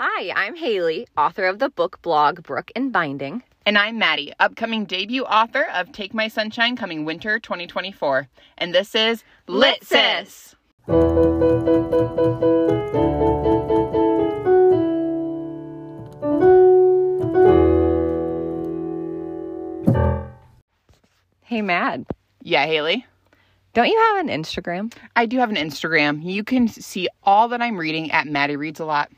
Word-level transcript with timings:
Hi, 0.00 0.32
I'm 0.36 0.54
Haley, 0.54 1.08
author 1.16 1.46
of 1.46 1.58
the 1.58 1.68
book 1.68 2.00
blog 2.02 2.42
Brook 2.44 2.70
and 2.76 2.92
Binding. 2.92 3.42
And 3.66 3.76
I'm 3.76 3.98
Maddie, 3.98 4.32
upcoming 4.38 4.84
debut 4.84 5.24
author 5.24 5.66
of 5.74 5.90
Take 5.92 6.14
My 6.14 6.28
Sunshine 6.28 6.76
coming 6.76 7.04
winter 7.04 7.38
2024. 7.40 8.28
And 8.56 8.72
this 8.74 8.94
is 8.94 9.24
Lit 9.48 9.82
Sis. 9.84 10.54
Hey, 21.42 21.62
Mad, 21.62 22.04
Yeah, 22.42 22.66
Haley. 22.66 23.06
don't 23.72 23.88
you 23.88 23.98
have 23.98 24.26
an 24.26 24.28
Instagram? 24.28 24.92
I 25.16 25.26
do 25.26 25.38
have 25.38 25.50
an 25.50 25.56
Instagram. 25.56 26.22
You 26.22 26.44
can 26.44 26.68
see 26.68 27.08
all 27.22 27.48
that 27.48 27.62
I'm 27.62 27.76
reading 27.76 28.10
at 28.10 28.26
Maddy 28.26 28.56
Reads 28.56 28.80
a 28.80 28.84
Lot. 28.84 29.10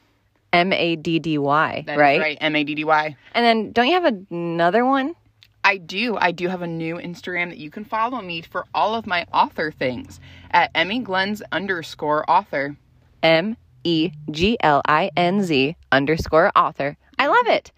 M 0.52 0.72
A 0.72 0.96
D 0.96 1.18
D 1.18 1.38
Y, 1.38 1.84
right? 1.86 2.20
right. 2.20 2.38
M 2.40 2.56
A 2.56 2.64
D 2.64 2.74
D 2.74 2.84
Y. 2.84 3.16
And 3.34 3.44
then 3.44 3.72
don't 3.72 3.86
you 3.86 3.94
have 3.94 4.14
another 4.30 4.84
one? 4.84 5.14
I 5.62 5.76
do. 5.76 6.16
I 6.16 6.32
do 6.32 6.48
have 6.48 6.62
a 6.62 6.66
new 6.66 6.96
Instagram 6.96 7.50
that 7.50 7.58
you 7.58 7.70
can 7.70 7.84
follow 7.84 8.20
me 8.20 8.40
for 8.40 8.66
all 8.74 8.94
of 8.94 9.06
my 9.06 9.26
author 9.32 9.70
things 9.70 10.18
at 10.50 10.70
Emmy 10.74 11.00
Glenn's 11.00 11.42
underscore 11.52 12.28
author. 12.30 12.76
M 13.22 13.56
E 13.84 14.10
G 14.30 14.56
L 14.60 14.82
I 14.86 15.10
N 15.16 15.42
Z 15.42 15.76
underscore 15.92 16.50
author. 16.56 16.96
I 17.18 17.26
love 17.26 17.46
it. 17.48 17.72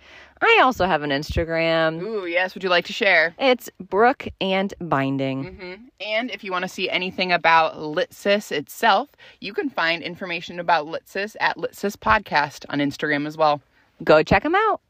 I 0.45 0.60
also 0.62 0.87
have 0.87 1.02
an 1.02 1.10
Instagram. 1.10 2.02
Ooh, 2.02 2.27
yes. 2.27 2.55
Would 2.55 2.64
you 2.64 2.69
like 2.69 2.84
to 2.87 2.92
share? 2.92 3.34
It's 3.38 3.70
Brook 3.78 4.27
and 4.41 4.74
Binding. 4.80 5.55
hmm 5.55 5.74
And 6.05 6.30
if 6.30 6.42
you 6.42 6.50
want 6.50 6.62
to 6.64 6.69
see 6.69 6.91
anything 6.91 7.30
about 7.33 7.77
Litsis 7.77 8.50
itself, 8.50 9.09
you 9.41 9.55
can 9.55 9.70
find 9.70 10.02
information 10.02 10.59
about 10.59 10.86
Litsis 10.86 11.36
at 11.41 11.56
Litsis 11.56 11.97
Podcast 11.97 12.64
on 12.69 12.80
Instagram 12.80 13.27
as 13.27 13.36
well. 13.36 13.62
Go 14.02 14.23
check 14.24 14.42
them 14.42 14.56
out. 14.56 14.80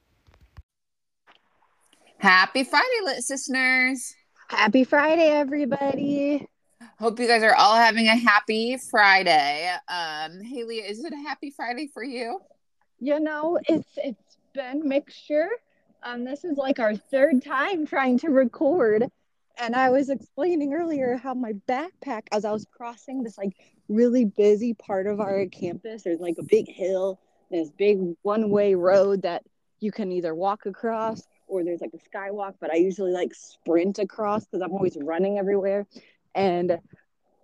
Happy 2.18 2.64
Friday, 2.64 2.86
lit 3.04 3.24
listeners. 3.28 4.14
Happy 4.48 4.84
Friday, 4.84 5.28
everybody. 5.28 6.46
Hope 6.98 7.18
you 7.18 7.26
guys 7.26 7.42
are 7.42 7.54
all 7.54 7.74
having 7.74 8.06
a 8.06 8.16
happy 8.16 8.78
Friday. 8.90 9.70
Um, 9.88 10.40
Haley, 10.40 10.76
is 10.76 11.04
it 11.04 11.12
a 11.12 11.16
happy 11.16 11.50
Friday 11.50 11.88
for 11.92 12.04
you? 12.04 12.40
You 13.00 13.18
know, 13.18 13.58
it's 13.68 13.88
it's 13.96 14.31
been 14.52 14.88
mixture. 14.88 15.48
Um, 16.02 16.24
this 16.24 16.44
is 16.44 16.56
like 16.56 16.78
our 16.78 16.96
third 16.96 17.44
time 17.44 17.86
trying 17.86 18.18
to 18.18 18.28
record. 18.28 19.06
And 19.58 19.74
I 19.76 19.90
was 19.90 20.08
explaining 20.08 20.74
earlier 20.74 21.16
how 21.16 21.34
my 21.34 21.52
backpack, 21.68 22.22
as 22.32 22.44
I 22.44 22.52
was 22.52 22.66
crossing 22.70 23.22
this 23.22 23.38
like 23.38 23.52
really 23.88 24.24
busy 24.24 24.74
part 24.74 25.06
of 25.06 25.20
our 25.20 25.46
campus, 25.46 26.02
there's 26.02 26.20
like 26.20 26.36
a 26.38 26.44
big 26.44 26.68
hill, 26.68 27.20
this 27.50 27.70
big 27.70 27.98
one-way 28.22 28.74
road 28.74 29.22
that 29.22 29.42
you 29.80 29.92
can 29.92 30.10
either 30.12 30.34
walk 30.34 30.66
across 30.66 31.22
or 31.46 31.64
there's 31.64 31.80
like 31.80 31.92
a 31.94 32.16
skywalk, 32.16 32.54
but 32.60 32.70
I 32.70 32.76
usually 32.76 33.12
like 33.12 33.34
sprint 33.34 33.98
across 33.98 34.46
because 34.46 34.62
I'm 34.62 34.72
always 34.72 34.96
running 35.00 35.38
everywhere. 35.38 35.86
And 36.34 36.78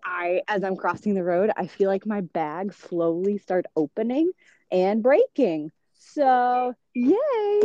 I, 0.03 0.43
as 0.49 0.65
I'm 0.65 0.77
crossing 0.77 1.15
the 1.15 1.25
road, 1.25 1.51
I 1.57 1.67
feel 1.67 1.89
like 1.89 2.07
my 2.07 2.23
bag 2.23 2.73
slowly 2.73 3.39
start 3.39 3.67
opening 3.77 4.31
and 4.73 5.03
breaking. 5.03 5.71
So 6.13 6.75
yay! 6.95 7.61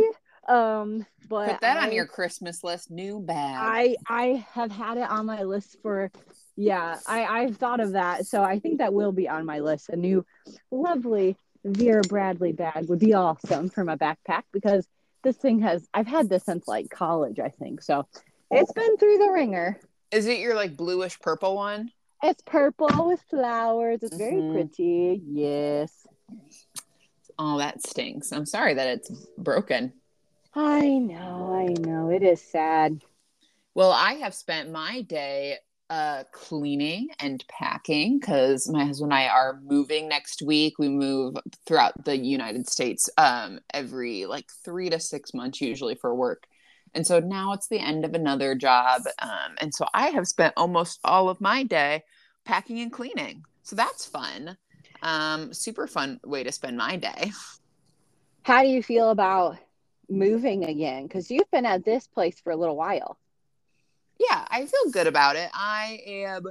Um, 0.48 1.06
but 1.28 1.52
Put 1.52 1.60
that 1.62 1.78
I, 1.78 1.86
on 1.86 1.92
your 1.92 2.06
Christmas 2.06 2.62
list. 2.62 2.90
New 2.90 3.20
bag. 3.20 3.56
I 3.58 3.96
I 4.08 4.46
have 4.52 4.70
had 4.70 4.98
it 4.98 5.08
on 5.08 5.26
my 5.26 5.42
list 5.42 5.78
for 5.82 6.10
yeah. 6.56 6.98
I 7.06 7.24
I've 7.24 7.56
thought 7.56 7.80
of 7.80 7.92
that, 7.92 8.26
so 8.26 8.42
I 8.42 8.58
think 8.58 8.78
that 8.78 8.92
will 8.92 9.12
be 9.12 9.28
on 9.28 9.46
my 9.46 9.60
list. 9.60 9.88
A 9.88 9.96
new, 9.96 10.24
lovely 10.70 11.36
Vera 11.64 12.02
Bradley 12.02 12.52
bag 12.52 12.88
would 12.88 12.98
be 12.98 13.14
awesome 13.14 13.70
for 13.70 13.84
my 13.84 13.96
backpack 13.96 14.42
because 14.52 14.86
this 15.22 15.36
thing 15.36 15.60
has 15.60 15.88
I've 15.94 16.06
had 16.06 16.28
this 16.28 16.44
since 16.44 16.68
like 16.68 16.90
college, 16.90 17.40
I 17.40 17.48
think. 17.48 17.82
So 17.82 18.06
it's 18.50 18.72
been 18.72 18.96
through 18.98 19.18
the 19.18 19.30
ringer. 19.30 19.80
Is 20.10 20.26
it 20.26 20.38
your 20.38 20.54
like 20.54 20.76
bluish 20.76 21.18
purple 21.20 21.56
one? 21.56 21.90
It's 22.22 22.42
purple 22.42 23.08
with 23.08 23.20
flowers. 23.28 24.02
It's 24.02 24.16
very 24.16 24.40
Mhm. 24.40 24.52
pretty. 24.52 25.22
Yes. 25.26 26.06
Oh, 27.38 27.58
that 27.58 27.82
stinks. 27.86 28.32
I'm 28.32 28.46
sorry 28.46 28.74
that 28.74 28.88
it's 28.88 29.10
broken. 29.38 29.92
I 30.54 30.98
know, 30.98 31.52
I 31.52 31.72
know. 31.72 32.10
It 32.10 32.22
is 32.22 32.40
sad. 32.40 33.00
Well, 33.74 33.90
I 33.90 34.14
have 34.14 34.34
spent 34.34 34.70
my 34.70 35.02
day 35.02 35.58
uh 35.90 36.24
cleaning 36.32 37.08
and 37.20 37.44
packing 37.46 38.18
because 38.18 38.66
my 38.70 38.86
husband 38.86 39.12
and 39.12 39.20
I 39.20 39.28
are 39.28 39.60
moving 39.62 40.08
next 40.08 40.40
week. 40.42 40.78
We 40.78 40.88
move 40.88 41.36
throughout 41.66 42.04
the 42.04 42.16
United 42.16 42.68
States 42.68 43.10
um 43.18 43.60
every 43.72 44.24
like 44.26 44.50
three 44.64 44.88
to 44.90 44.98
six 44.98 45.34
months 45.34 45.60
usually 45.60 45.94
for 45.94 46.14
work. 46.14 46.46
And 46.94 47.06
so 47.06 47.18
now 47.20 47.52
it's 47.52 47.68
the 47.68 47.80
end 47.80 48.04
of 48.04 48.14
another 48.14 48.54
job. 48.54 49.02
Um, 49.20 49.56
and 49.60 49.74
so 49.74 49.86
I 49.92 50.08
have 50.10 50.28
spent 50.28 50.54
almost 50.56 51.00
all 51.04 51.28
of 51.28 51.40
my 51.40 51.64
day 51.64 52.04
packing 52.44 52.80
and 52.80 52.92
cleaning. 52.92 53.44
So 53.64 53.76
that's 53.76 54.06
fun. 54.06 54.56
Um, 55.04 55.52
super 55.52 55.86
fun 55.86 56.18
way 56.24 56.42
to 56.44 56.50
spend 56.50 56.78
my 56.78 56.96
day. 56.96 57.30
How 58.42 58.62
do 58.62 58.68
you 58.68 58.82
feel 58.82 59.10
about 59.10 59.58
moving 60.08 60.64
again? 60.64 61.04
Because 61.04 61.30
you've 61.30 61.50
been 61.50 61.66
at 61.66 61.84
this 61.84 62.06
place 62.06 62.40
for 62.40 62.50
a 62.50 62.56
little 62.56 62.76
while. 62.76 63.18
yeah, 64.18 64.46
I 64.48 64.64
feel 64.64 64.90
good 64.90 65.06
about 65.06 65.36
it. 65.36 65.50
I 65.52 66.00
am 66.06 66.44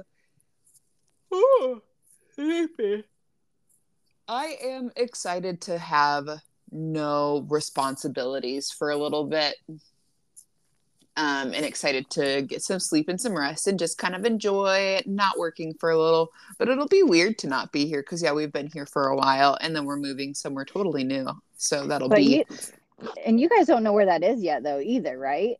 oh, 1.32 1.82
sleepy. 2.34 3.04
I 4.28 4.56
am 4.62 4.90
excited 4.96 5.60
to 5.62 5.76
have 5.76 6.28
no 6.70 7.44
responsibilities 7.48 8.70
for 8.70 8.90
a 8.90 8.96
little 8.96 9.24
bit. 9.24 9.56
Um, 11.16 11.54
and 11.54 11.64
excited 11.64 12.10
to 12.10 12.42
get 12.42 12.62
some 12.62 12.80
sleep 12.80 13.08
and 13.08 13.20
some 13.20 13.38
rest 13.38 13.68
and 13.68 13.78
just 13.78 13.98
kind 13.98 14.16
of 14.16 14.24
enjoy 14.24 15.00
not 15.06 15.38
working 15.38 15.72
for 15.74 15.90
a 15.90 15.96
little. 15.96 16.32
But 16.58 16.68
it'll 16.68 16.88
be 16.88 17.04
weird 17.04 17.38
to 17.38 17.46
not 17.46 17.70
be 17.70 17.86
here 17.86 18.02
because 18.02 18.20
yeah, 18.20 18.32
we've 18.32 18.52
been 18.52 18.66
here 18.66 18.84
for 18.84 19.06
a 19.06 19.16
while 19.16 19.56
and 19.60 19.76
then 19.76 19.84
we're 19.84 19.96
moving 19.96 20.34
somewhere 20.34 20.64
totally 20.64 21.04
new. 21.04 21.28
So 21.56 21.86
that'll 21.86 22.08
But 22.08 22.16
be 22.16 22.24
you 22.24 22.44
and 23.24 23.40
you 23.40 23.48
guys 23.48 23.66
don't 23.66 23.82
know 23.82 23.92
where 23.92 24.06
that 24.06 24.22
is 24.22 24.42
yet 24.42 24.62
though 24.62 24.80
either, 24.80 25.18
right? 25.18 25.56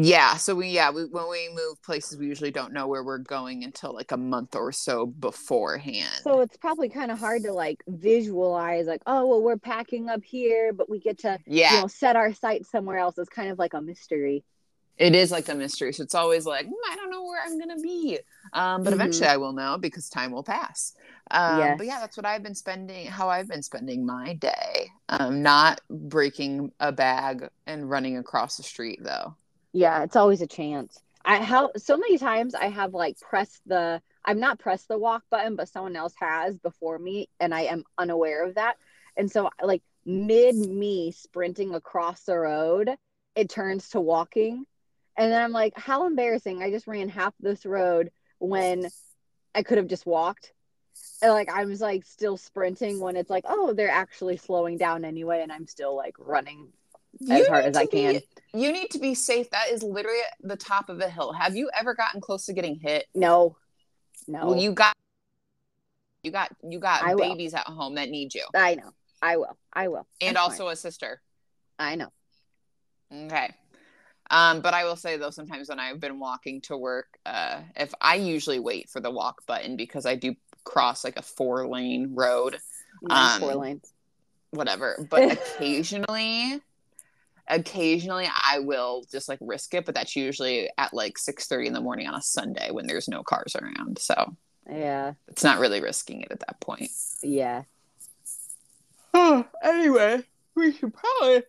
Yeah, 0.00 0.36
so 0.36 0.54
we 0.54 0.68
yeah, 0.68 0.90
we 0.90 1.06
when 1.06 1.28
we 1.28 1.48
move 1.52 1.82
places 1.82 2.16
we 2.18 2.26
usually 2.26 2.52
don't 2.52 2.72
know 2.72 2.86
where 2.86 3.02
we're 3.02 3.18
going 3.18 3.64
until 3.64 3.92
like 3.92 4.12
a 4.12 4.16
month 4.16 4.54
or 4.54 4.70
so 4.72 5.06
beforehand. 5.06 6.24
So 6.24 6.40
it's 6.40 6.56
probably 6.56 6.88
kind 6.88 7.10
of 7.10 7.18
hard 7.18 7.44
to 7.44 7.52
like 7.52 7.82
visualize 7.86 8.86
like, 8.86 9.02
oh 9.06 9.26
well 9.26 9.42
we're 9.42 9.56
packing 9.58 10.08
up 10.08 10.22
here, 10.24 10.72
but 10.72 10.88
we 10.90 10.98
get 11.00 11.18
to 11.20 11.38
yeah, 11.46 11.68
you 11.68 11.80
know 11.80 11.86
set 11.86 12.16
our 12.16 12.32
sights 12.34 12.70
somewhere 12.70 12.98
else. 12.98 13.18
It's 13.18 13.28
kind 13.28 13.50
of 13.50 13.58
like 13.58 13.74
a 13.74 13.80
mystery. 13.80 14.44
it 14.96 15.14
is 15.14 15.30
like 15.30 15.48
a 15.48 15.54
mystery. 15.54 15.92
So 15.92 16.02
it's 16.02 16.14
always 16.14 16.44
like, 16.44 16.66
"Hmm, 16.66 16.72
I 16.92 16.96
don't 16.96 17.10
know 17.10 17.24
where 17.24 17.40
I'm 17.44 17.58
gonna 17.58 17.78
be. 17.78 18.18
Um, 18.52 18.82
but 18.82 18.92
Mhm. 18.92 18.92
eventually 18.92 19.28
I 19.28 19.36
will 19.36 19.52
know 19.52 19.78
because 19.78 20.08
time 20.08 20.32
will 20.32 20.42
pass. 20.42 20.94
Um, 21.30 21.76
Yes. 21.76 21.76
but 21.76 21.86
yeah, 21.86 22.00
that's 22.00 22.16
what 22.16 22.26
I've 22.26 22.42
been 22.42 22.54
spending 22.54 23.06
how 23.06 23.28
I've 23.28 23.48
been 23.48 23.62
spending 23.62 24.04
my 24.06 24.34
day. 24.34 24.88
Um, 25.08 25.42
not 25.42 25.80
breaking 25.90 26.72
a 26.80 26.90
bag 26.92 27.48
and 27.66 27.88
running 27.88 28.16
across 28.16 28.56
the 28.56 28.62
street 28.64 28.98
though. 29.02 29.36
Yeah, 29.78 30.02
it's 30.02 30.16
always 30.16 30.42
a 30.42 30.48
chance. 30.48 31.00
I 31.24 31.36
how 31.40 31.70
so 31.76 31.96
many 31.96 32.18
times 32.18 32.56
I 32.56 32.66
have 32.66 32.94
like 32.94 33.16
pressed 33.20 33.60
the 33.64 34.02
I've 34.24 34.36
not 34.36 34.58
pressed 34.58 34.88
the 34.88 34.98
walk 34.98 35.22
button, 35.30 35.54
but 35.54 35.68
someone 35.68 35.94
else 35.94 36.14
has 36.18 36.58
before 36.58 36.98
me, 36.98 37.28
and 37.38 37.54
I 37.54 37.62
am 37.62 37.84
unaware 37.96 38.44
of 38.44 38.56
that. 38.56 38.76
And 39.16 39.30
so 39.30 39.50
like 39.62 39.82
mid 40.04 40.56
me 40.56 41.12
sprinting 41.12 41.76
across 41.76 42.24
the 42.24 42.36
road, 42.36 42.90
it 43.36 43.50
turns 43.50 43.90
to 43.90 44.00
walking. 44.00 44.64
And 45.16 45.30
then 45.30 45.40
I'm 45.40 45.52
like, 45.52 45.78
how 45.78 46.08
embarrassing. 46.08 46.60
I 46.60 46.72
just 46.72 46.88
ran 46.88 47.08
half 47.08 47.34
this 47.38 47.64
road 47.64 48.10
when 48.40 48.88
I 49.54 49.62
could 49.62 49.78
have 49.78 49.86
just 49.86 50.06
walked. 50.06 50.52
And 51.22 51.30
like 51.30 51.50
I 51.50 51.66
was 51.66 51.80
like 51.80 52.04
still 52.04 52.36
sprinting 52.36 52.98
when 52.98 53.14
it's 53.14 53.30
like, 53.30 53.44
oh, 53.48 53.74
they're 53.74 53.88
actually 53.90 54.38
slowing 54.38 54.76
down 54.76 55.04
anyway, 55.04 55.40
and 55.40 55.52
I'm 55.52 55.68
still 55.68 55.94
like 55.94 56.16
running 56.18 56.72
as 57.22 57.28
You 57.38 57.46
hard 57.46 57.64
as 57.64 57.76
I 57.76 57.84
be- 57.84 57.90
can. 57.90 58.20
You 58.54 58.72
need 58.72 58.90
to 58.92 58.98
be 58.98 59.14
safe. 59.14 59.50
That 59.50 59.68
is 59.70 59.82
literally 59.82 60.18
at 60.20 60.48
the 60.48 60.56
top 60.56 60.88
of 60.88 61.00
a 61.00 61.08
hill. 61.10 61.32
Have 61.32 61.54
you 61.56 61.70
ever 61.78 61.94
gotten 61.94 62.20
close 62.20 62.46
to 62.46 62.52
getting 62.52 62.76
hit? 62.76 63.06
No. 63.14 63.56
No. 64.26 64.46
Well, 64.46 64.56
you 64.56 64.72
got 64.72 64.94
you 66.22 66.30
got 66.32 66.50
you 66.62 66.78
got 66.78 67.02
I 67.02 67.14
will. 67.14 67.28
babies 67.30 67.54
at 67.54 67.66
home 67.66 67.94
that 67.96 68.10
need 68.10 68.34
you. 68.34 68.44
I 68.54 68.74
know. 68.74 68.90
I 69.22 69.36
will. 69.36 69.56
I 69.72 69.88
will. 69.88 70.06
And 70.20 70.36
That's 70.36 70.44
also 70.44 70.68
a 70.68 70.76
sister. 70.76 71.20
I 71.78 71.94
know. 71.96 72.08
Okay. 73.12 73.50
Um, 74.30 74.60
but 74.60 74.74
I 74.74 74.84
will 74.84 74.96
say 74.96 75.16
though, 75.16 75.30
sometimes 75.30 75.68
when 75.68 75.78
I've 75.80 76.00
been 76.00 76.18
walking 76.18 76.60
to 76.62 76.76
work, 76.76 77.18
uh, 77.24 77.60
if 77.76 77.94
I 78.00 78.16
usually 78.16 78.58
wait 78.60 78.90
for 78.90 79.00
the 79.00 79.10
walk 79.10 79.46
button 79.46 79.76
because 79.76 80.04
I 80.06 80.16
do 80.16 80.34
cross 80.64 81.04
like 81.04 81.16
a 81.16 81.22
four 81.22 81.66
lane 81.66 82.14
road, 82.14 82.58
Um, 83.08 83.40
four 83.40 83.54
lanes. 83.54 83.92
whatever. 84.50 84.98
But 85.10 85.32
occasionally, 85.32 86.60
occasionally 87.50 88.28
I 88.28 88.58
will 88.60 89.04
just 89.10 89.28
like 89.28 89.38
risk 89.40 89.74
it, 89.74 89.84
but 89.86 89.94
that's 89.94 90.16
usually 90.16 90.70
at 90.78 90.92
like 90.94 91.18
six 91.18 91.46
thirty 91.46 91.66
in 91.66 91.72
the 91.72 91.80
morning 91.80 92.06
on 92.06 92.14
a 92.14 92.22
Sunday 92.22 92.70
when 92.70 92.86
there's 92.86 93.08
no 93.08 93.22
cars 93.22 93.56
around. 93.56 93.98
So 93.98 94.36
Yeah. 94.68 95.14
it's 95.28 95.44
not 95.44 95.58
really 95.58 95.80
risking 95.80 96.20
it 96.22 96.30
at 96.30 96.40
that 96.40 96.60
point. 96.60 96.90
Yeah. 97.22 97.62
and 99.14 99.44
Anyway, 99.62 100.22
we 100.54 100.72
should 100.72 100.92
probably 100.94 101.42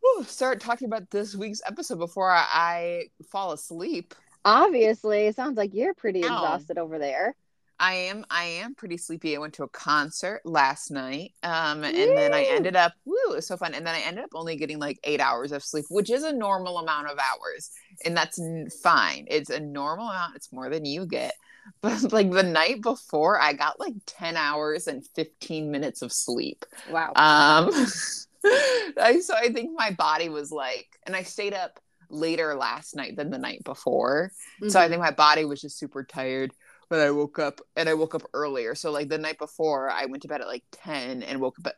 whew, 0.00 0.24
start 0.24 0.60
talking 0.60 0.86
about 0.86 1.10
this 1.10 1.34
week's 1.34 1.62
episode 1.66 1.98
before 1.98 2.30
I, 2.30 2.46
I 2.52 3.02
fall 3.30 3.52
asleep. 3.52 4.14
Obviously, 4.44 5.26
it 5.26 5.36
sounds 5.36 5.56
like 5.56 5.74
you're 5.74 5.94
pretty 5.94 6.24
Ow. 6.24 6.26
exhausted 6.26 6.78
over 6.78 6.98
there. 6.98 7.34
I 7.82 7.94
am 7.94 8.24
I 8.30 8.44
am 8.44 8.76
pretty 8.76 8.96
sleepy. 8.96 9.34
I 9.36 9.40
went 9.40 9.54
to 9.54 9.64
a 9.64 9.68
concert 9.68 10.42
last 10.44 10.92
night. 10.92 11.34
Um 11.42 11.82
and 11.84 12.16
then 12.16 12.32
I 12.32 12.44
ended 12.44 12.76
up 12.76 12.92
woo, 13.04 13.16
it 13.32 13.36
was 13.36 13.48
so 13.48 13.56
fun. 13.56 13.74
And 13.74 13.84
then 13.86 13.96
I 13.96 14.00
ended 14.02 14.24
up 14.24 14.30
only 14.34 14.56
getting 14.56 14.78
like 14.78 15.00
8 15.04 15.20
hours 15.20 15.50
of 15.52 15.64
sleep, 15.64 15.86
which 15.90 16.08
is 16.10 16.22
a 16.22 16.32
normal 16.32 16.78
amount 16.78 17.08
of 17.08 17.18
hours. 17.18 17.72
And 18.04 18.16
that's 18.16 18.40
n- 18.40 18.68
fine. 18.84 19.26
It's 19.28 19.50
a 19.50 19.60
normal 19.60 20.08
amount. 20.10 20.36
It's 20.36 20.52
more 20.52 20.70
than 20.70 20.86
you 20.86 21.06
get. 21.06 21.34
But 21.80 22.12
like 22.12 22.30
the 22.32 22.44
night 22.44 22.82
before, 22.82 23.40
I 23.40 23.54
got 23.54 23.80
like 23.80 23.94
10 24.06 24.36
hours 24.36 24.88
and 24.88 25.06
15 25.14 25.70
minutes 25.70 26.02
of 26.02 26.12
sleep. 26.12 26.64
Wow. 26.84 27.16
Um, 27.16 27.70
I, 28.44 29.20
so 29.22 29.34
I 29.34 29.52
think 29.52 29.70
my 29.76 29.90
body 29.92 30.28
was 30.28 30.50
like, 30.52 30.86
and 31.06 31.16
I 31.16 31.22
stayed 31.22 31.54
up 31.54 31.80
later 32.10 32.54
last 32.54 32.96
night 32.96 33.16
than 33.16 33.30
the 33.30 33.38
night 33.38 33.64
before. 33.64 34.32
So 34.66 34.80
I 34.80 34.88
Mhm. 34.88 34.88
think 34.88 35.00
my 35.00 35.10
body 35.12 35.44
was 35.44 35.60
just 35.60 35.78
super 35.78 36.04
tired 36.04 36.52
when 36.92 37.00
I 37.00 37.10
woke 37.10 37.38
up, 37.38 37.62
and 37.74 37.88
I 37.88 37.94
woke 37.94 38.14
up 38.14 38.24
earlier. 38.34 38.74
So 38.74 38.90
like 38.90 39.08
the 39.08 39.16
night 39.16 39.38
before, 39.38 39.88
I 39.90 40.04
went 40.04 40.20
to 40.24 40.28
bed 40.28 40.42
at 40.42 40.46
like 40.46 40.62
10 40.72 41.22
and 41.22 41.40
woke 41.40 41.58
up 41.58 41.68
at, 41.68 41.76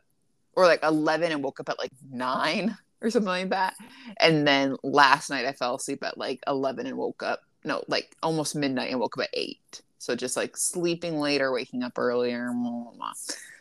or 0.57 0.65
like 0.65 0.83
11 0.83 1.31
and 1.31 1.41
woke 1.41 1.61
up 1.61 1.69
at 1.69 1.79
like 1.79 1.93
9 2.11 2.77
or 3.01 3.09
something 3.09 3.27
like 3.27 3.49
that. 3.51 3.75
And 4.19 4.45
then 4.45 4.75
last 4.83 5.29
night 5.29 5.45
I 5.45 5.53
fell 5.53 5.75
asleep 5.75 6.03
at 6.03 6.17
like 6.17 6.41
11 6.47 6.85
and 6.85 6.97
woke 6.97 7.23
up, 7.23 7.43
no, 7.63 7.81
like 7.87 8.13
almost 8.21 8.57
midnight 8.57 8.91
and 8.91 8.99
woke 8.99 9.17
up 9.17 9.23
at 9.23 9.29
8. 9.33 9.81
So 9.99 10.17
just 10.17 10.35
like 10.35 10.57
sleeping 10.57 11.17
later, 11.17 11.49
waking 11.49 11.81
up 11.81 11.97
earlier. 11.97 12.51
blah, 12.51 12.69
blah, 12.69 12.91
blah. 12.91 13.13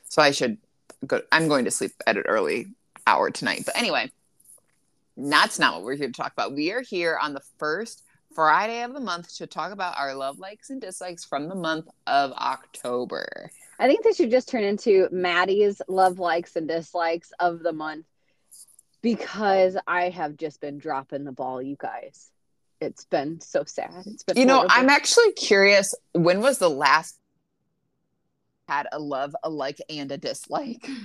So 0.09 0.23
I 0.23 0.33
should 0.33 0.59
go, 1.07 1.21
I'm 1.31 1.47
going 1.47 1.67
to 1.67 1.71
sleep 1.71 1.93
at 2.05 2.17
an 2.17 2.25
early 2.27 2.67
hour 3.07 3.31
tonight. 3.31 3.63
But 3.65 3.79
anyway, 3.79 4.11
that's 5.17 5.61
not 5.61 5.75
what 5.75 5.85
we're 5.85 5.95
here 5.95 6.09
to 6.09 6.13
talk 6.13 6.33
about. 6.33 6.53
We 6.53 6.73
are 6.73 6.83
here 6.83 7.17
on 7.17 7.33
the 7.33 7.43
first 7.59 8.03
Friday 8.35 8.83
of 8.83 8.93
the 8.93 9.01
month 9.01 9.37
to 9.37 9.47
talk 9.47 9.73
about 9.73 9.99
our 9.99 10.15
love 10.15 10.39
likes 10.39 10.71
and 10.71 10.81
dislikes 10.81 11.25
from 11.25 11.49
the 11.49 11.55
month 11.55 11.89
of 12.07 12.33
October. 12.33 13.51
I 13.79 13.87
think 13.87 14.03
this 14.03 14.17
should 14.17 14.31
just 14.31 14.49
turn 14.49 14.65
into 14.65 15.09
Maddie's 15.11 15.81
love 15.89 16.19
likes 16.19 16.57
and 16.57 16.69
dislikes 16.69 17.33
of 17.39 17.63
the 17.63 17.73
month 17.73 18.07
because 19.03 19.77
I 19.87 20.11
have 20.11 20.37
just 20.37 20.61
been 20.61 20.79
dropping 20.79 21.25
the 21.25 21.33
ball, 21.33 21.61
you 21.61 21.77
guys. 21.79 22.31
It's 22.81 23.05
been 23.05 23.41
so 23.41 23.65
sad. 23.65 24.05
It's 24.07 24.23
been 24.23 24.37
You 24.37 24.47
know, 24.47 24.57
horrible. 24.57 24.75
I'm 24.75 24.91
actually 24.91 25.33
curious 25.33 25.95
when 26.13 26.41
was 26.41 26.59
the 26.59 26.71
last 26.71 27.19
had 28.69 28.87
a 28.93 28.99
love, 28.99 29.35
a 29.43 29.51
like, 29.51 29.81
and 29.89 30.11
a 30.11 30.19
dislike? 30.19 30.89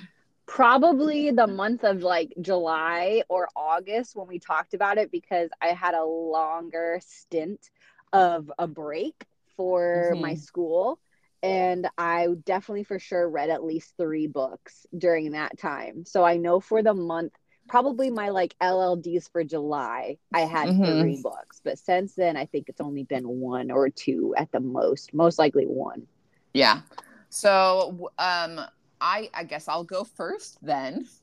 probably 0.49 1.29
the 1.31 1.45
month 1.47 1.83
of 1.83 2.01
like 2.01 2.33
July 2.41 3.21
or 3.29 3.47
August 3.55 4.15
when 4.15 4.27
we 4.27 4.39
talked 4.39 4.73
about 4.73 4.97
it 4.97 5.11
because 5.11 5.49
I 5.61 5.67
had 5.67 5.93
a 5.93 6.03
longer 6.03 6.99
stint 7.05 7.69
of 8.11 8.51
a 8.57 8.67
break 8.67 9.25
for 9.55 10.17
my 10.19 10.33
Mhm. 10.33 10.41
school 10.41 10.99
and 11.43 11.87
I 11.97 12.27
definitely 12.45 12.83
for 12.83 12.97
sure 12.99 13.29
read 13.29 13.51
at 13.51 13.63
least 13.63 13.93
3 13.97 14.25
books 14.27 14.87
during 14.97 15.31
that 15.33 15.57
time. 15.59 16.03
So 16.05 16.23
I 16.23 16.37
know 16.37 16.59
for 16.59 16.81
the 16.81 16.95
month 16.95 17.33
probably 17.67 18.09
my 18.09 18.29
like 18.29 18.55
LLDs 18.59 19.29
for 19.31 19.43
July 19.43 20.17
I 20.33 20.41
had 20.41 20.71
Mhm. 20.71 20.85
3 20.85 21.17
books, 21.21 21.61
but 21.63 21.77
since 21.77 22.15
then 22.15 22.35
I 22.35 22.47
think 22.47 22.69
it's 22.69 22.81
only 22.81 23.03
been 23.03 23.27
one 23.27 23.69
or 23.69 23.89
two 23.89 24.33
at 24.35 24.51
the 24.51 24.59
most, 24.59 25.13
most 25.13 25.37
likely 25.37 25.65
one. 25.65 26.07
Yeah. 26.53 26.81
So, 27.29 28.11
um, 28.17 28.61
I 29.01 29.29
I 29.33 29.43
guess 29.43 29.67
I'll 29.67 29.83
go 29.83 30.03
first 30.03 30.57
then. 30.61 31.07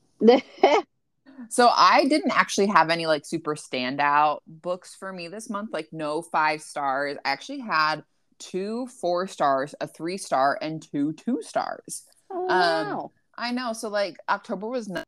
So 1.49 1.69
I 1.69 2.05
didn't 2.05 2.31
actually 2.31 2.67
have 2.67 2.89
any 2.89 3.05
like 3.05 3.25
super 3.25 3.55
standout 3.55 4.39
books 4.47 4.95
for 4.95 5.13
me 5.13 5.27
this 5.27 5.49
month, 5.49 5.69
like 5.71 5.87
no 5.91 6.21
five 6.21 6.61
stars. 6.61 7.17
I 7.23 7.29
actually 7.31 7.59
had 7.59 8.03
two 8.39 8.87
four 8.87 9.27
stars, 9.27 9.75
a 9.79 9.87
three 9.87 10.17
star, 10.17 10.57
and 10.61 10.81
two 10.81 11.13
two 11.13 11.41
stars. 11.41 12.03
oh, 12.31 12.47
Um, 12.49 12.87
wow. 12.87 13.11
I 13.37 13.51
know. 13.51 13.73
So 13.73 13.89
like 13.89 14.17
October 14.27 14.67
was 14.67 14.89
not 14.89 15.03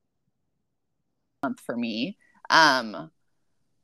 month 1.44 1.60
for 1.62 1.75
me. 1.75 2.18
Um 2.50 3.12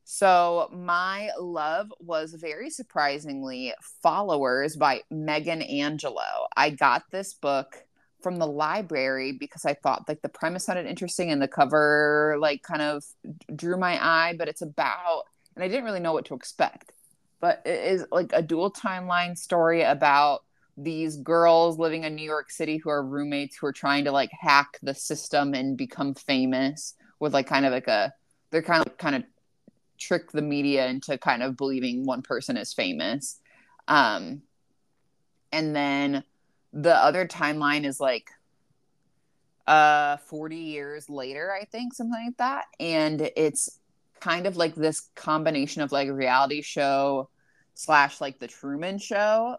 so 0.04 0.68
my 0.72 1.30
love 1.40 1.92
was 1.98 2.32
very 2.34 2.70
surprisingly 2.70 3.74
Followers 4.04 4.76
by 4.76 5.02
Megan 5.10 5.62
Angelo. 5.62 6.46
I 6.56 6.70
got 6.70 7.10
this 7.10 7.34
book 7.34 7.85
from 8.26 8.38
the 8.38 8.46
library 8.46 9.30
because 9.30 9.64
I 9.64 9.74
thought 9.74 10.08
like 10.08 10.20
the 10.20 10.28
premise 10.28 10.64
sounded 10.64 10.86
interesting 10.86 11.30
and 11.30 11.40
the 11.40 11.46
cover 11.46 12.36
like 12.40 12.60
kind 12.64 12.82
of 12.82 13.04
drew 13.54 13.78
my 13.78 14.04
eye, 14.04 14.34
but 14.36 14.48
it's 14.48 14.62
about 14.62 15.22
and 15.54 15.62
I 15.62 15.68
didn't 15.68 15.84
really 15.84 16.00
know 16.00 16.12
what 16.12 16.24
to 16.24 16.34
expect. 16.34 16.90
But 17.40 17.62
it 17.64 17.84
is 17.84 18.04
like 18.10 18.32
a 18.32 18.42
dual 18.42 18.72
timeline 18.72 19.38
story 19.38 19.82
about 19.82 20.42
these 20.76 21.18
girls 21.18 21.78
living 21.78 22.02
in 22.02 22.16
New 22.16 22.24
York 22.24 22.50
City 22.50 22.78
who 22.78 22.90
are 22.90 23.06
roommates 23.06 23.56
who 23.56 23.68
are 23.68 23.72
trying 23.72 24.02
to 24.06 24.10
like 24.10 24.30
hack 24.32 24.76
the 24.82 24.92
system 24.92 25.54
and 25.54 25.76
become 25.76 26.12
famous 26.12 26.94
with 27.20 27.32
like 27.32 27.46
kind 27.46 27.64
of 27.64 27.70
like 27.70 27.86
a 27.86 28.12
they're 28.50 28.60
kind 28.60 28.84
of 28.84 28.98
kind 28.98 29.14
of 29.14 29.22
trick 30.00 30.32
the 30.32 30.42
media 30.42 30.88
into 30.88 31.16
kind 31.16 31.44
of 31.44 31.56
believing 31.56 32.04
one 32.04 32.22
person 32.22 32.56
is 32.56 32.72
famous. 32.72 33.38
Um 33.86 34.42
and 35.52 35.76
then 35.76 36.24
the 36.76 36.94
other 36.94 37.26
timeline 37.26 37.86
is 37.86 37.98
like 37.98 38.30
uh 39.66 40.18
40 40.18 40.56
years 40.56 41.10
later, 41.10 41.52
I 41.52 41.64
think, 41.64 41.94
something 41.94 42.24
like 42.26 42.36
that. 42.36 42.66
And 42.78 43.30
it's 43.36 43.80
kind 44.20 44.46
of 44.46 44.56
like 44.56 44.74
this 44.74 45.08
combination 45.14 45.82
of 45.82 45.90
like 45.90 46.08
reality 46.10 46.62
show 46.62 47.30
slash 47.74 48.20
like 48.20 48.38
the 48.38 48.46
Truman 48.46 48.98
Show. 48.98 49.56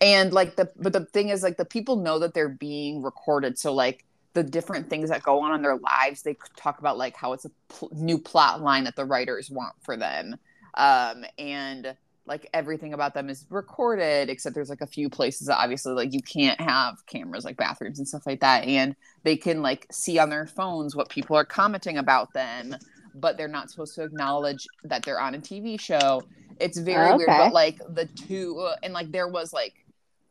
And 0.00 0.32
like 0.32 0.56
the 0.56 0.70
but 0.76 0.92
the 0.92 1.06
thing 1.06 1.30
is 1.30 1.42
like 1.42 1.56
the 1.56 1.64
people 1.64 1.96
know 1.96 2.18
that 2.18 2.34
they're 2.34 2.48
being 2.48 3.02
recorded, 3.02 3.58
so 3.58 3.72
like 3.72 4.04
the 4.34 4.42
different 4.42 4.90
things 4.90 5.08
that 5.08 5.22
go 5.22 5.40
on 5.40 5.54
in 5.54 5.62
their 5.62 5.78
lives, 5.78 6.20
they 6.22 6.36
talk 6.56 6.80
about 6.80 6.98
like 6.98 7.16
how 7.16 7.32
it's 7.32 7.46
a 7.46 7.50
pl- 7.68 7.90
new 7.94 8.18
plot 8.18 8.60
line 8.60 8.84
that 8.84 8.96
the 8.96 9.06
writers 9.06 9.50
want 9.50 9.74
for 9.82 9.96
them, 9.96 10.36
um, 10.74 11.24
and 11.38 11.96
like 12.26 12.48
everything 12.52 12.92
about 12.92 13.14
them 13.14 13.30
is 13.30 13.46
recorded 13.50 14.28
except 14.28 14.54
there's 14.54 14.68
like 14.68 14.80
a 14.80 14.86
few 14.86 15.08
places 15.08 15.46
that 15.46 15.58
obviously 15.58 15.92
like 15.92 16.12
you 16.12 16.20
can't 16.20 16.60
have 16.60 17.04
cameras 17.06 17.44
like 17.44 17.56
bathrooms 17.56 17.98
and 17.98 18.08
stuff 18.08 18.26
like 18.26 18.40
that 18.40 18.64
and 18.64 18.96
they 19.22 19.36
can 19.36 19.62
like 19.62 19.86
see 19.90 20.18
on 20.18 20.28
their 20.28 20.46
phones 20.46 20.96
what 20.96 21.08
people 21.08 21.36
are 21.36 21.44
commenting 21.44 21.98
about 21.98 22.32
them 22.32 22.76
but 23.14 23.36
they're 23.36 23.48
not 23.48 23.70
supposed 23.70 23.94
to 23.94 24.02
acknowledge 24.02 24.66
that 24.84 25.02
they're 25.02 25.20
on 25.20 25.34
a 25.34 25.38
tv 25.38 25.80
show. 25.80 26.22
It's 26.60 26.78
very 26.78 27.16
weird 27.16 27.28
but 27.28 27.52
like 27.52 27.78
the 27.88 28.06
two 28.06 28.68
and 28.82 28.92
like 28.92 29.10
there 29.10 29.28
was 29.28 29.52
like 29.52 29.74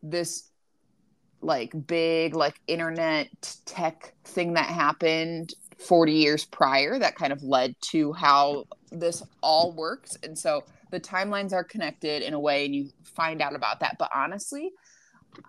this 0.02 0.50
like 1.42 1.74
big 1.88 2.36
like 2.36 2.60
internet 2.68 3.30
tech 3.66 4.14
thing 4.24 4.54
that 4.54 4.66
happened 4.66 5.54
40 5.78 6.14
years 6.14 6.46
prior 6.46 6.98
that 6.98 7.16
kind 7.16 7.34
of 7.34 7.44
led 7.44 7.75
to 7.82 8.14
how 8.14 8.66
this 8.92 9.24
all 9.42 9.72
works 9.74 10.18
and 10.24 10.38
so 10.38 10.63
the 10.92 11.00
timelines 11.00 11.54
are 11.54 11.63
connected 11.63 12.22
in 12.22 12.34
a 12.34 12.39
way 12.39 12.65
and 12.65 12.75
you 12.75 12.89
find 13.04 13.42
out 13.42 13.56
about 13.56 13.80
that 13.80 13.96
but 14.00 14.10
honestly 14.13 14.72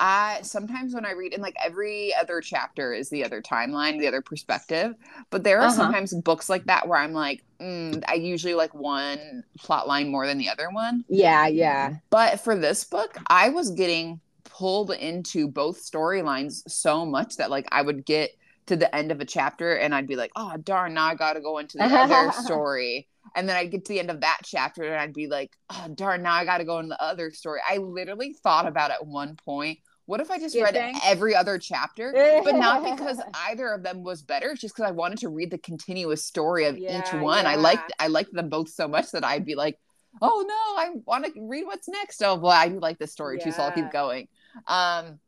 i 0.00 0.40
sometimes 0.42 0.94
when 0.94 1.06
i 1.06 1.12
read 1.12 1.32
and 1.32 1.42
like 1.42 1.54
every 1.64 2.12
other 2.20 2.40
chapter 2.40 2.92
is 2.92 3.08
the 3.10 3.24
other 3.24 3.40
timeline 3.40 3.98
the 4.00 4.06
other 4.08 4.20
perspective 4.22 4.94
but 5.30 5.44
there 5.44 5.60
are 5.60 5.66
Uh-huh. 5.66 5.76
sometimes 5.76 6.12
books 6.14 6.48
like 6.48 6.64
that 6.64 6.88
where 6.88 6.98
i'm 6.98 7.12
like 7.12 7.44
mm, 7.60 8.02
i 8.08 8.14
usually 8.14 8.54
like 8.54 8.74
one 8.74 9.44
plot 9.58 9.86
line 9.86 10.08
more 10.08 10.26
than 10.26 10.38
the 10.38 10.48
other 10.48 10.70
one 10.70 11.04
Yeah, 11.08 11.46
yeah. 11.46 11.94
but 12.10 12.40
for 12.40 12.56
this 12.56 12.84
book, 12.84 13.16
I 13.28 13.48
was 13.50 13.70
getting 13.70 14.20
pulled 14.44 14.90
into 14.92 15.48
both 15.48 15.78
storylines 15.82 16.62
so 16.68 17.04
much 17.06 17.36
that 17.36 17.50
like 17.50 17.66
I 17.70 17.82
would 17.82 18.04
get 18.04 18.30
to 18.66 18.76
the 18.76 18.92
end 18.94 19.12
of 19.12 19.20
a 19.20 19.24
chapter 19.24 19.74
and 19.74 19.94
I'd 19.94 20.06
be 20.08 20.16
like, 20.16 20.32
oh 20.36 20.56
darn, 20.56 20.94
now 20.94 21.06
I 21.06 21.14
gotta 21.14 21.40
go 21.40 21.58
into 21.58 21.78
the 21.78 21.84
other 21.84 22.32
story. 22.32 23.08
And 23.36 23.48
then 23.48 23.56
I'd 23.56 23.70
get 23.70 23.84
to 23.86 23.94
the 23.94 24.00
end 24.00 24.10
of 24.10 24.22
that 24.22 24.40
chapter 24.44 24.84
and 24.84 25.00
I'd 25.00 25.14
be 25.14 25.28
like, 25.28 25.56
oh 25.70 25.88
darn, 25.94 26.22
now 26.22 26.34
I 26.34 26.44
gotta 26.44 26.64
go 26.64 26.78
into 26.80 26.90
the 26.90 27.02
other 27.02 27.30
story. 27.30 27.60
I 27.68 27.78
literally 27.78 28.34
thought 28.42 28.66
about 28.66 28.90
at 28.90 29.06
one 29.06 29.36
point, 29.36 29.78
what 30.06 30.20
if 30.20 30.30
I 30.32 30.38
just 30.40 30.60
read 30.60 30.76
Skipping? 30.76 30.96
every 31.04 31.34
other 31.36 31.58
chapter? 31.58 32.18
But 32.42 32.56
not 32.56 32.82
because 32.82 33.20
either 33.34 33.68
of 33.72 33.84
them 33.84 34.02
was 34.04 34.22
better, 34.22 34.50
it's 34.50 34.60
just 34.62 34.74
because 34.76 34.88
I 34.88 34.92
wanted 34.92 35.18
to 35.20 35.28
read 35.28 35.50
the 35.52 35.58
continuous 35.58 36.24
story 36.24 36.66
of 36.66 36.80
each 36.86 37.12
Yeah, 37.12 37.14
one. 37.14 37.46
I 37.46 37.54
yeah. 37.54 37.56
liked 37.56 37.92
I 37.98 38.08
liked 38.08 38.32
them 38.32 38.48
both 38.48 38.70
so 38.70 38.88
much 38.88 39.12
that 39.12 39.24
I'd 39.24 39.44
be 39.44 39.54
like, 39.56 39.78
oh 40.22 40.44
no, 40.48 40.82
I 40.82 40.90
want 41.06 41.26
to 41.26 41.32
read 41.48 41.64
what's 41.66 41.88
next. 41.88 42.22
Oh 42.22 42.36
well, 42.36 42.52
I 42.52 42.68
do 42.68 42.80
like 42.80 42.98
this 42.98 43.12
story 43.12 43.38
too, 43.38 43.52
so 43.52 43.62
I'll 43.62 43.72
keep 43.72 43.90
going. 43.90 44.28
Um, 44.66 45.20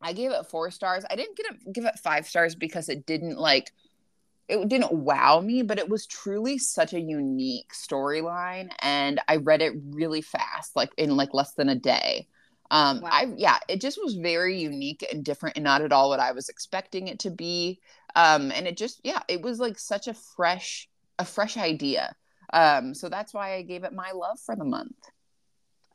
I 0.00 0.12
gave 0.12 0.30
it 0.32 0.46
four 0.46 0.70
stars. 0.70 1.04
I 1.10 1.16
didn't 1.16 1.36
get 1.36 1.46
it, 1.46 1.72
give 1.72 1.84
it 1.84 1.98
five 1.98 2.26
stars 2.28 2.54
because 2.54 2.88
it 2.88 3.06
didn't 3.06 3.38
like 3.38 3.72
it 4.48 4.68
didn't 4.68 4.92
wow 4.92 5.40
me, 5.40 5.62
but 5.62 5.78
it 5.78 5.88
was 5.88 6.06
truly 6.06 6.58
such 6.58 6.92
a 6.92 7.00
unique 7.00 7.72
storyline, 7.72 8.70
and 8.80 9.20
I 9.28 9.36
read 9.36 9.62
it 9.62 9.74
really 9.90 10.22
fast, 10.22 10.76
like 10.76 10.92
in 10.98 11.16
like 11.16 11.34
less 11.34 11.54
than 11.54 11.68
a 11.68 11.74
day. 11.74 12.28
Um, 12.70 13.00
Wow. 13.00 13.10
I 13.10 13.32
yeah, 13.36 13.58
it 13.68 13.80
just 13.80 13.98
was 14.02 14.14
very 14.14 14.60
unique 14.60 15.06
and 15.12 15.24
different, 15.24 15.56
and 15.56 15.64
not 15.64 15.82
at 15.82 15.92
all 15.92 16.08
what 16.10 16.20
I 16.20 16.32
was 16.32 16.48
expecting 16.48 17.08
it 17.08 17.20
to 17.20 17.30
be. 17.30 17.80
Um, 18.16 18.50
and 18.52 18.66
it 18.66 18.76
just 18.76 19.00
yeah, 19.04 19.22
it 19.28 19.42
was 19.42 19.58
like 19.60 19.78
such 19.78 20.08
a 20.08 20.14
fresh 20.14 20.88
a 21.18 21.24
fresh 21.24 21.56
idea. 21.56 22.14
Um, 22.52 22.94
so 22.94 23.08
that's 23.08 23.34
why 23.34 23.54
I 23.54 23.62
gave 23.62 23.84
it 23.84 23.92
my 23.92 24.12
love 24.12 24.38
for 24.40 24.56
the 24.56 24.64
month. 24.64 24.96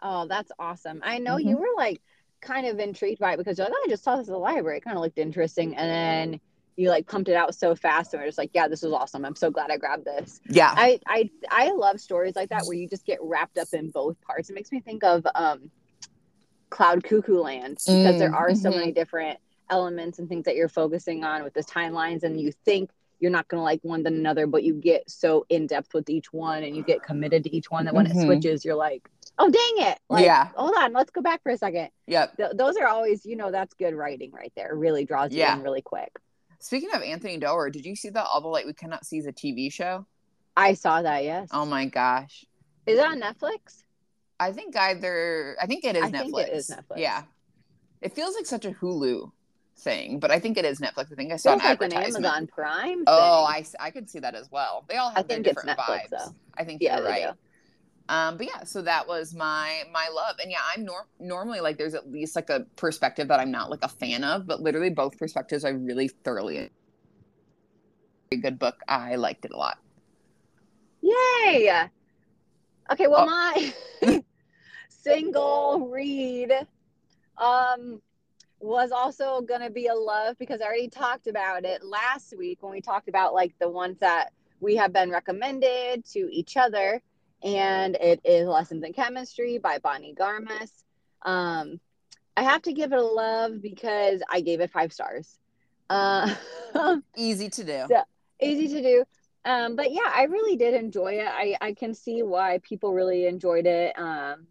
Oh, 0.01 0.27
that's 0.27 0.51
awesome. 0.59 1.01
I 1.03 1.19
know 1.19 1.37
Mm-hmm. 1.37 1.37
you 1.37 1.57
were 1.57 1.67
like 1.75 2.01
kind 2.41 2.67
of 2.67 2.79
intrigued 2.79 3.19
by 3.19 3.33
it 3.33 3.37
because 3.37 3.57
you're 3.57 3.67
like, 3.67 3.73
oh, 3.77 3.83
I 3.85 3.89
just 3.89 4.03
saw 4.03 4.15
this 4.15 4.27
at 4.29 4.31
the 4.31 4.37
library. 4.37 4.77
It 4.77 4.83
kind 4.83 4.97
of 4.97 5.03
looked 5.03 5.17
interesting. 5.17 5.75
And 5.75 5.89
then 5.89 6.39
you 6.79 6.89
like 6.89 7.05
pumped 7.07 7.27
it 7.29 7.35
out 7.35 7.53
so 7.53 7.75
fast 7.75 8.13
and 8.13 8.21
we're 8.21 8.27
just 8.27 8.37
like, 8.37 8.51
yeah, 8.53 8.67
this 8.67 8.83
is 8.83 8.91
awesome. 8.93 9.25
I'm 9.25 9.35
so 9.35 9.51
glad 9.51 9.69
I 9.69 9.77
grabbed 9.77 10.05
this. 10.05 10.39
Yeah. 10.49 10.73
I 10.75 10.99
I 11.07 11.29
I 11.51 11.71
love 11.71 11.99
stories 11.99 12.35
like 12.35 12.49
that 12.49 12.63
where 12.65 12.77
you 12.77 12.87
just 12.87 13.05
get 13.05 13.19
wrapped 13.21 13.57
up 13.57 13.67
in 13.73 13.89
both 13.89 14.19
parts. 14.21 14.49
It 14.49 14.53
makes 14.53 14.71
me 14.71 14.79
think 14.79 15.03
of 15.03 15.27
um 15.35 15.69
Cloud 16.69 17.03
Cuckoo 17.03 17.39
Land 17.41 17.77
because 17.85 18.17
there 18.19 18.31
Mm, 18.31 18.35
are 18.35 18.55
so 18.55 18.69
mhm. 18.71 18.75
many 18.77 18.91
different 18.93 19.39
elements 19.69 20.19
and 20.19 20.29
things 20.29 20.45
that 20.45 20.55
you're 20.55 20.69
focusing 20.69 21.23
on 21.23 21.43
with 21.43 21.53
the 21.53 21.63
timelines 21.63 22.23
and 22.23 22.39
you 22.39 22.51
think 22.51 22.91
you're 23.19 23.29
not 23.31 23.47
going 23.49 23.59
to 23.59 23.63
like 23.63 23.81
one 23.83 24.01
than 24.03 24.13
another 24.15 24.47
but 24.47 24.63
you 24.63 24.73
get 24.73 25.07
so 25.09 25.45
in 25.49 25.67
depth 25.67 25.93
with 25.93 26.09
each 26.09 26.31
one 26.31 26.63
and 26.63 26.75
you 26.75 26.83
get 26.83 27.03
committed 27.03 27.43
to 27.43 27.53
each 27.55 27.69
one 27.69 27.85
that 27.85 27.93
when 27.93 28.07
Mhm. 28.07 28.15
it 28.21 28.25
switches 28.25 28.63
you're 28.65 28.75
like 28.75 29.07
oh 29.37 29.49
dang 29.49 29.87
it 29.91 29.99
like 30.09 30.23
Yeah. 30.25 30.47
hold 30.55 30.73
on 30.77 30.93
let's 30.93 31.11
go 31.11 31.21
back 31.21 31.43
for 31.43 31.51
a 31.51 31.57
second 31.57 31.89
Yep. 32.07 32.37
Th- 32.37 32.51
those 32.55 32.77
are 32.77 32.87
always 32.87 33.25
you 33.25 33.35
know 33.35 33.51
that's 33.51 33.73
good 33.75 33.93
writing 33.93 34.31
right 34.31 34.53
there 34.55 34.73
really 34.75 35.05
draws 35.05 35.31
you 35.33 35.39
Yeah. 35.39 35.55
in 35.57 35.63
really 35.63 35.81
quick 35.81 36.17
Speaking 36.59 36.89
of 36.93 37.01
Anthony 37.01 37.37
Doerr, 37.37 37.69
did 37.69 37.85
you 37.85 37.95
see 37.95 38.09
that 38.09 38.25
All 38.25 38.41
the 38.41 38.47
Light 38.47 38.65
We 38.65 38.73
Cannot 38.73 39.05
See 39.05 39.17
is 39.17 39.25
a 39.25 39.31
TV 39.33 39.71
show? 39.71 40.05
i 40.57 40.73
saw 40.73 41.01
that 41.01 41.23
yes 41.23 41.47
Oh 41.53 41.65
my 41.65 41.85
gosh. 41.85 42.43
is 42.85 42.97
that 42.97 43.05
on 43.11 43.21
netflix 43.21 43.83
I 44.41 44.51
think 44.51 44.75
either 44.75 45.55
I 45.61 45.65
think 45.67 45.83
it 45.85 45.95
is 45.95 46.03
I 46.03 46.11
Netflix. 46.11 46.19
think 46.19 46.37
it 46.37 46.53
is 46.53 46.69
Netflix. 46.69 46.97
Yeah. 46.97 47.23
It 48.01 48.13
feels 48.13 48.35
like 48.35 48.45
such 48.45 48.63
a 48.65 48.71
Hulu 48.71 49.31
thing, 49.77 50.19
but 50.19 50.31
I 50.31 50.39
think 50.39 50.57
it 50.57 50.63
is 50.65 50.79
Netflix. 50.79 51.11
I 51.11 51.15
think 51.15 51.31
I 51.33 51.35
saw 51.35 51.51
feels 51.51 51.63
an 51.63 51.69
like 51.69 51.81
an 51.81 51.93
amazon 51.93 52.47
prime 52.47 53.03
Oh, 53.07 53.43
I, 53.47 53.55
I, 53.55 53.59
s- 53.59 53.75
I 53.79 53.91
could 53.91 54.09
see 54.09 54.19
that 54.19 54.35
as 54.35 54.49
well. 54.51 54.85
They 54.87 54.95
all 54.95 55.09
I 55.09 55.19
have 55.19 55.27
their 55.27 55.37
think 55.37 55.47
it's 55.47 55.61
different 55.61 55.77
Netflix, 55.79 56.03
vibes. 56.03 56.09
though. 56.11 56.35
I 56.57 56.63
think 56.63 56.81
yeah 56.81 56.97
you're 56.97 57.05
right. 57.05 57.23
do. 57.31 57.37
Um, 58.09 58.37
but 58.37 58.47
yeah, 58.47 58.63
so 58.63 58.81
that 58.81 59.07
was 59.07 59.35
my 59.35 59.83
my 59.93 60.09
love, 60.11 60.37
and 60.41 60.49
yeah, 60.51 60.57
I'm 60.75 60.83
nor- 60.83 61.07
normally 61.19 61.59
like 61.61 61.77
there's 61.77 61.93
at 61.93 62.11
least 62.11 62.35
like 62.35 62.49
a 62.49 62.65
perspective 62.75 63.27
that 63.27 63.39
I'm 63.39 63.51
not 63.51 63.69
like 63.69 63.83
a 63.83 63.87
fan 63.87 64.23
of, 64.23 64.47
but 64.47 64.61
literally 64.61 64.89
both 64.89 65.15
perspectives 65.17 65.63
I 65.63 65.69
really 65.69 66.07
thoroughly. 66.07 66.71
Good 68.31 68.57
book. 68.57 68.77
I 68.87 69.15
liked 69.15 69.45
it 69.45 69.51
a 69.51 69.57
lot. 69.57 69.77
Yay! 71.01 71.87
Okay, 72.91 73.07
well, 73.07 73.27
Oh. 73.29 73.73
my 74.01 74.23
single 74.89 75.87
read 75.91 76.51
um 77.37 78.01
was 78.59 78.91
also 78.91 79.41
gonna 79.41 79.69
be 79.69 79.85
a 79.87 79.93
love 79.95 80.35
because 80.39 80.61
I 80.61 80.65
already 80.65 80.89
talked 80.89 81.27
about 81.27 81.63
it 81.63 81.83
last 81.83 82.33
week 82.37 82.57
when 82.61 82.71
we 82.71 82.81
talked 82.81 83.07
about 83.07 83.33
like 83.35 83.53
the 83.59 83.69
ones 83.69 83.97
that 83.99 84.31
we 84.59 84.75
have 84.75 84.91
been 84.91 85.09
recommended 85.11 86.03
to 86.13 86.27
each 86.31 86.57
other, 86.57 87.01
and 87.43 87.95
it 87.95 88.21
is 88.23 88.47
Lessons 88.47 88.83
in 88.83 88.93
Chemistry 88.93 89.57
by 89.57 89.79
Bonnie 89.79 90.15
Garmus. 90.15 90.71
Um, 91.21 91.79
I 92.37 92.43
have 92.43 92.61
to 92.63 92.73
give 92.73 92.91
it 92.93 92.99
a 92.99 93.03
love 93.03 93.61
because 93.61 94.21
I 94.29 94.41
gave 94.41 94.59
it 94.61 94.71
five 94.71 94.93
stars. 94.93 95.37
Uh, 95.89 96.33
Easy 97.17 97.49
to 97.49 97.63
do. 97.63 97.85
So- 97.89 98.03
easy 98.41 98.67
to 98.69 98.81
do. 98.81 99.03
Um, 99.45 99.75
but 99.75 99.91
yeah, 99.91 100.09
I 100.13 100.23
really 100.23 100.55
did 100.55 100.73
enjoy 100.73 101.13
it. 101.19 101.27
I, 101.27 101.55
I 101.59 101.73
can 101.73 101.93
see 101.93 102.23
why 102.23 102.59
people 102.61 102.93
really 102.93 103.25
enjoyed 103.25 103.65
it. 103.65 103.97
Um, 103.97 104.47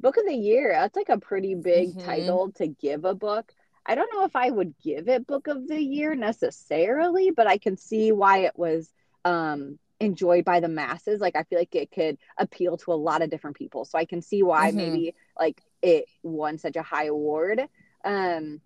book 0.00 0.16
of 0.16 0.24
the 0.24 0.34
year, 0.34 0.70
that's 0.72 0.96
like 0.96 1.08
a 1.08 1.18
pretty 1.18 1.54
big 1.54 1.90
Mhm. 1.94 2.04
title 2.04 2.52
to 2.56 2.66
give 2.68 3.04
a 3.04 3.14
book. 3.14 3.52
I 3.84 3.94
don't 3.94 4.12
know 4.12 4.24
if 4.24 4.34
I 4.36 4.50
would 4.50 4.74
give 4.82 5.08
it 5.08 5.26
book 5.26 5.46
of 5.48 5.66
the 5.68 5.80
year 5.80 6.14
necessarily, 6.14 7.30
but 7.30 7.46
I 7.46 7.58
can 7.58 7.76
see 7.76 8.12
why 8.12 8.38
it 8.40 8.56
was 8.56 8.90
um 9.24 9.78
enjoyed 10.00 10.44
by 10.44 10.60
the 10.60 10.68
masses. 10.68 11.20
Like 11.20 11.36
I 11.36 11.42
feel 11.44 11.58
like 11.58 11.74
it 11.74 11.90
could 11.90 12.18
appeal 12.38 12.76
to 12.78 12.92
a 12.92 12.94
lot 12.94 13.22
of 13.22 13.30
different 13.30 13.56
people. 13.56 13.84
So 13.84 13.98
I 13.98 14.04
can 14.04 14.22
see 14.22 14.42
why 14.42 14.70
Mhm. 14.70 14.74
maybe 14.74 15.14
like 15.38 15.62
it 15.82 16.06
won 16.22 16.58
such 16.58 16.76
a 16.76 16.82
high 16.82 17.06
award. 17.06 17.62
Um 18.04 18.60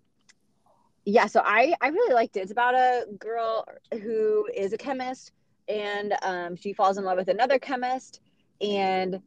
yeah, 1.05 1.25
so 1.27 1.41
I 1.43 1.73
I 1.81 1.89
really 1.89 2.13
liked 2.13 2.37
it. 2.37 2.41
It's 2.41 2.51
about 2.51 2.75
a 2.75 3.05
girl 3.19 3.65
who 3.91 4.47
is 4.55 4.73
a 4.73 4.77
chemist 4.77 5.31
and 5.67 6.13
um, 6.23 6.55
she 6.55 6.73
falls 6.73 6.97
in 6.97 7.05
love 7.05 7.17
with 7.17 7.29
another 7.29 7.57
chemist 7.59 8.21
and 8.61 9.21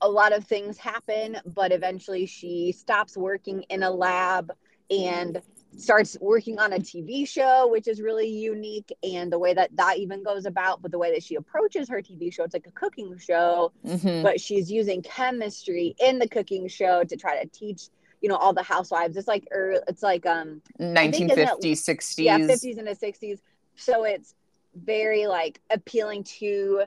a 0.00 0.08
lot 0.08 0.32
of 0.32 0.44
things 0.44 0.78
happen, 0.78 1.36
but 1.44 1.72
eventually 1.72 2.26
she 2.26 2.72
stops 2.72 3.16
working 3.16 3.62
in 3.68 3.82
a 3.82 3.90
lab 3.90 4.52
and 4.90 5.40
starts 5.76 6.16
working 6.20 6.58
on 6.58 6.72
a 6.72 6.78
TV 6.78 7.26
show, 7.26 7.68
which 7.68 7.88
is 7.88 8.00
really 8.00 8.28
unique. 8.28 8.92
And 9.02 9.32
the 9.32 9.38
way 9.38 9.54
that 9.54 9.74
that 9.76 9.98
even 9.98 10.22
goes 10.22 10.46
about, 10.46 10.82
but 10.82 10.90
the 10.90 10.98
way 10.98 11.12
that 11.12 11.22
she 11.22 11.36
approaches 11.36 11.88
her 11.88 12.02
TV 12.02 12.32
show, 12.32 12.44
it's 12.44 12.54
like 12.54 12.66
a 12.66 12.72
cooking 12.72 13.16
show, 13.18 13.72
Mhm. 13.84 14.22
but 14.22 14.40
she's 14.40 14.70
using 14.70 15.02
chemistry 15.02 15.94
in 16.00 16.18
the 16.18 16.28
cooking 16.28 16.68
show 16.68 17.04
to 17.04 17.16
try 17.16 17.42
to 17.42 17.48
teach, 17.48 17.88
you 18.20 18.28
know, 18.28 18.36
all 18.36 18.52
the 18.52 18.62
housewives. 18.62 19.16
It's 19.16 19.28
like, 19.28 19.46
er, 19.52 19.82
it's 19.88 20.02
like, 20.02 20.26
um, 20.26 20.60
think 20.78 21.30
it's 21.30 21.38
1950s, 21.38 21.82
60s. 21.84 22.24
yeah 22.24 22.38
50s 22.38 22.78
and 22.78 22.86
the 22.86 22.94
60s 22.94 23.40
so 23.76 24.04
it's 24.04 24.34
very 24.74 25.26
like 25.26 25.60
appealing 25.70 26.22
to 26.22 26.82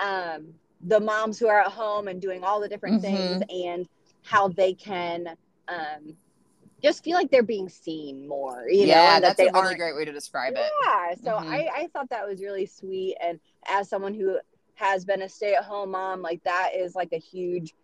um 0.00 0.54
the 0.82 1.00
moms 1.00 1.38
who 1.38 1.48
are 1.48 1.60
at 1.60 1.68
home 1.72 2.08
and 2.08 2.20
doing 2.20 2.44
all 2.44 2.60
the 2.60 2.68
different 2.68 3.00
things 3.00 3.42
and 3.48 3.88
how 4.22 4.48
they 4.48 4.74
can 4.74 5.28
um 5.68 6.14
just 6.86 7.04
feel 7.04 7.14
like 7.16 7.30
they're 7.30 7.42
being 7.42 7.68
seen 7.68 8.26
more 8.28 8.66
you 8.70 8.86
know 8.86 8.92
yeah, 8.94 9.14
and 9.16 9.24
that 9.24 9.36
that's 9.36 9.40
a 9.40 9.44
really 9.44 9.54
aren't 9.54 9.78
great 9.78 9.96
way 9.96 10.04
to 10.04 10.12
describe 10.12 10.54
it. 10.56 10.70
yeah 10.80 11.14
so 11.24 11.32
Mhm. 11.32 11.48
I, 11.52 11.68
I 11.82 11.86
thought 11.92 12.10
that 12.10 12.26
was 12.26 12.40
really 12.40 12.66
sweet 12.66 13.16
and 13.22 13.40
as 13.68 13.88
someone 13.88 14.14
who 14.14 14.38
has 14.74 15.04
been 15.04 15.22
a 15.22 15.28
stay-at-home 15.28 15.90
mom 15.90 16.22
like 16.22 16.42
that 16.44 16.70
is 16.76 16.94
like 16.94 17.12
a 17.12 17.18
huge 17.18 17.74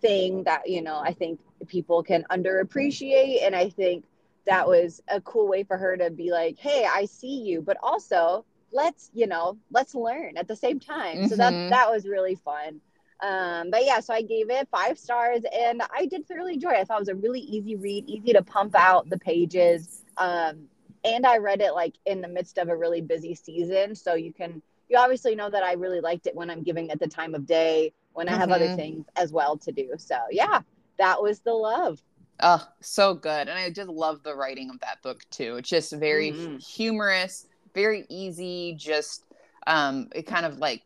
thing 0.00 0.44
that 0.44 0.68
you 0.68 0.82
know 0.82 0.98
i 0.98 1.12
think 1.12 1.40
people 1.66 2.02
can 2.02 2.24
underappreciate 2.30 3.44
and 3.44 3.54
i 3.54 3.68
think 3.68 4.04
that 4.46 4.66
was 4.66 5.02
a 5.08 5.20
cool 5.20 5.46
way 5.48 5.62
for 5.62 5.76
her 5.76 5.96
to 5.96 6.10
be 6.10 6.30
like 6.30 6.56
hey 6.58 6.86
i 6.92 7.04
see 7.04 7.42
you 7.42 7.60
but 7.62 7.76
also 7.82 8.44
let's 8.72 9.10
you 9.14 9.26
know 9.26 9.56
let's 9.70 9.94
learn 9.94 10.36
at 10.36 10.48
the 10.48 10.56
same 10.56 10.80
time 10.80 11.22
so 11.22 11.36
that 11.36 11.54
Mhm. 11.54 11.68
that 11.68 11.90
was 11.90 12.06
really 12.06 12.34
fun 12.34 12.80
um 13.22 13.70
but 13.70 13.84
yeah 13.84 14.00
so 14.00 14.14
i 14.14 14.22
gave 14.22 14.50
it 14.50 14.68
five 14.70 14.98
stars 14.98 15.42
and 15.56 15.82
i 15.94 16.06
did 16.06 16.26
thoroughly 16.26 16.54
enjoy 16.54 16.70
it 16.70 16.78
i 16.78 16.84
thought 16.84 16.98
it 16.98 17.00
was 17.00 17.08
a 17.08 17.14
really 17.14 17.40
easy 17.40 17.76
read 17.76 18.04
easy 18.08 18.32
to 18.32 18.42
pump 18.42 18.74
out 18.74 19.08
the 19.10 19.18
pages 19.18 20.04
um 20.16 20.62
and 21.04 21.26
i 21.26 21.36
read 21.38 21.60
it 21.60 21.72
like 21.74 21.94
in 22.06 22.20
the 22.20 22.28
midst 22.28 22.58
of 22.58 22.68
a 22.68 22.76
really 22.76 23.00
busy 23.00 23.34
season 23.34 23.94
so 23.94 24.14
you 24.14 24.32
can 24.32 24.62
you 24.88 24.96
obviously 24.98 25.34
know 25.34 25.50
that 25.50 25.62
i 25.62 25.74
really 25.74 26.00
liked 26.00 26.26
it 26.26 26.34
when 26.34 26.50
i'm 26.50 26.62
giving 26.62 26.90
at 26.90 26.98
the 27.00 27.06
time 27.06 27.34
of 27.34 27.46
day 27.46 27.92
when 28.12 28.28
i 28.28 28.36
have 28.36 28.50
other 28.50 28.68
Mhm. 28.68 28.76
things 28.76 29.06
as 29.16 29.32
well 29.32 29.56
to 29.56 29.72
do 29.72 29.90
so 29.98 30.16
yeah 30.30 30.60
that 30.98 31.20
was 31.22 31.40
the 31.40 31.52
love 31.52 32.00
Oh, 32.42 32.66
so 32.80 33.14
good. 33.14 33.48
And 33.48 33.58
I 33.58 33.70
just 33.70 33.88
love 33.90 34.22
the 34.22 34.34
writing 34.34 34.70
of 34.70 34.80
that 34.80 35.02
book 35.02 35.20
too. 35.30 35.56
It's 35.56 35.68
just 35.68 35.92
very 35.92 36.32
Mhm. 36.32 36.58
humorous, 36.58 37.46
very 37.74 38.06
easy, 38.08 38.74
just 38.78 39.24
um 39.66 40.08
it 40.14 40.26
kind 40.26 40.46
of 40.46 40.58
like 40.58 40.82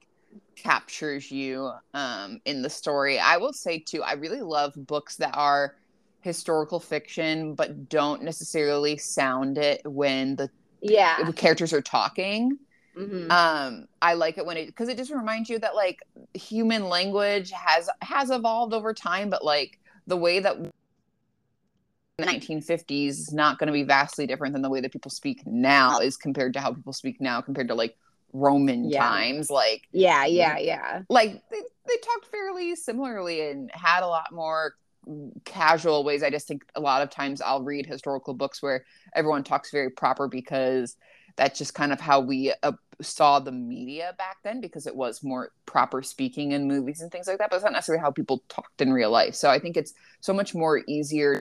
captures 0.57 1.31
you 1.31 1.71
um 1.95 2.41
in 2.45 2.63
the 2.63 2.71
story. 2.71 3.19
I 3.19 3.37
will 3.39 3.53
say 3.53 3.79
too, 3.81 4.03
I 4.03 4.15
really 4.15 4.43
love 4.43 4.73
books 4.77 5.17
that 5.17 5.37
are 5.37 5.75
historical 6.21 6.81
fiction 6.81 7.55
but 7.55 7.89
don't 7.89 8.23
necessarily 8.23 8.97
sound 8.97 9.59
it 9.59 9.81
when 9.85 10.37
the 10.37 10.49
yeah 10.81 11.31
characters 11.33 11.73
are 11.73 11.83
talking. 11.83 12.59
Mhm. 12.97 13.29
um 13.31 13.87
i 14.03 14.15
like 14.15 14.39
it 14.39 14.47
when 14.47 14.57
it 14.57 14.67
because 14.67 14.89
it 14.89 14.97
just 14.97 15.11
reminds 15.11 15.49
you 15.51 15.59
that 15.59 15.75
like 15.75 15.99
human 16.35 16.85
language 16.89 17.51
has 17.53 17.89
has 18.03 18.31
evolved 18.31 18.75
over 18.75 18.93
time 18.95 19.31
but 19.31 19.45
like 19.45 19.79
the 20.07 20.17
way 20.17 20.41
that 20.41 20.57
the 22.19 22.25
1950s 22.27 23.19
is 23.19 23.33
not 23.33 23.59
going 23.59 23.67
to 23.67 23.73
be 23.73 23.83
vastly 23.83 24.27
different 24.27 24.53
than 24.53 24.63
the 24.63 24.71
way 24.71 24.81
that 24.81 24.93
people 24.93 25.11
speak 25.11 25.43
now 25.47 25.99
is 25.99 26.17
compared 26.17 26.53
to 26.55 26.61
how 26.61 26.73
people 26.73 26.93
speak 26.93 27.21
now 27.21 27.41
compared 27.41 27.69
to 27.69 27.75
like 27.75 27.97
roman 28.35 28.91
Yeah. 28.91 29.09
times 29.09 29.49
like 29.49 29.83
yeah 29.93 30.27
yeah 30.27 30.59
yeah 30.59 31.03
like 31.09 31.41
they, 31.51 31.61
they 31.87 31.97
talked 32.03 32.27
fairly 32.27 32.75
similarly 32.75 33.49
and 33.49 33.71
had 33.73 34.03
a 34.03 34.09
lot 34.09 34.33
more 34.33 34.75
casual 35.45 36.03
ways 36.03 36.23
i 36.25 36.31
just 36.31 36.49
think 36.49 36.65
a 36.75 36.81
lot 36.81 37.01
of 37.01 37.11
times 37.11 37.41
i'll 37.41 37.63
read 37.63 37.87
historical 37.87 38.35
books 38.35 38.61
where 38.61 38.85
everyone 39.15 39.45
talks 39.45 39.71
very 39.71 39.91
proper 39.91 40.27
because 40.27 40.97
that's 41.37 41.59
just 41.59 41.75
kind 41.75 41.93
of 41.93 42.01
how 42.01 42.21
we 42.21 42.53
uh, 42.63 42.73
saw 43.01 43.39
the 43.39 43.53
media 43.53 44.15
back 44.19 44.39
then 44.43 44.61
because 44.61 44.87
it 44.87 44.97
was 44.97 45.23
more 45.23 45.51
proper 45.67 46.03
speaking 46.03 46.53
in 46.53 46.67
movies 46.67 47.01
and 47.03 47.13
things 47.13 47.29
like 47.29 47.39
that 47.39 47.51
but 47.51 47.57
it's 47.57 47.65
not 47.65 47.73
necessarily 47.73 48.01
how 48.01 48.11
people 48.11 48.43
talked 48.49 48.81
in 48.81 48.93
real 48.93 49.11
life 49.11 49.35
so 49.37 49.49
i 49.49 49.59
think 49.61 49.77
it's 49.77 49.95
so 50.21 50.33
much 50.33 50.55
more 50.55 50.83
easier 50.89 51.41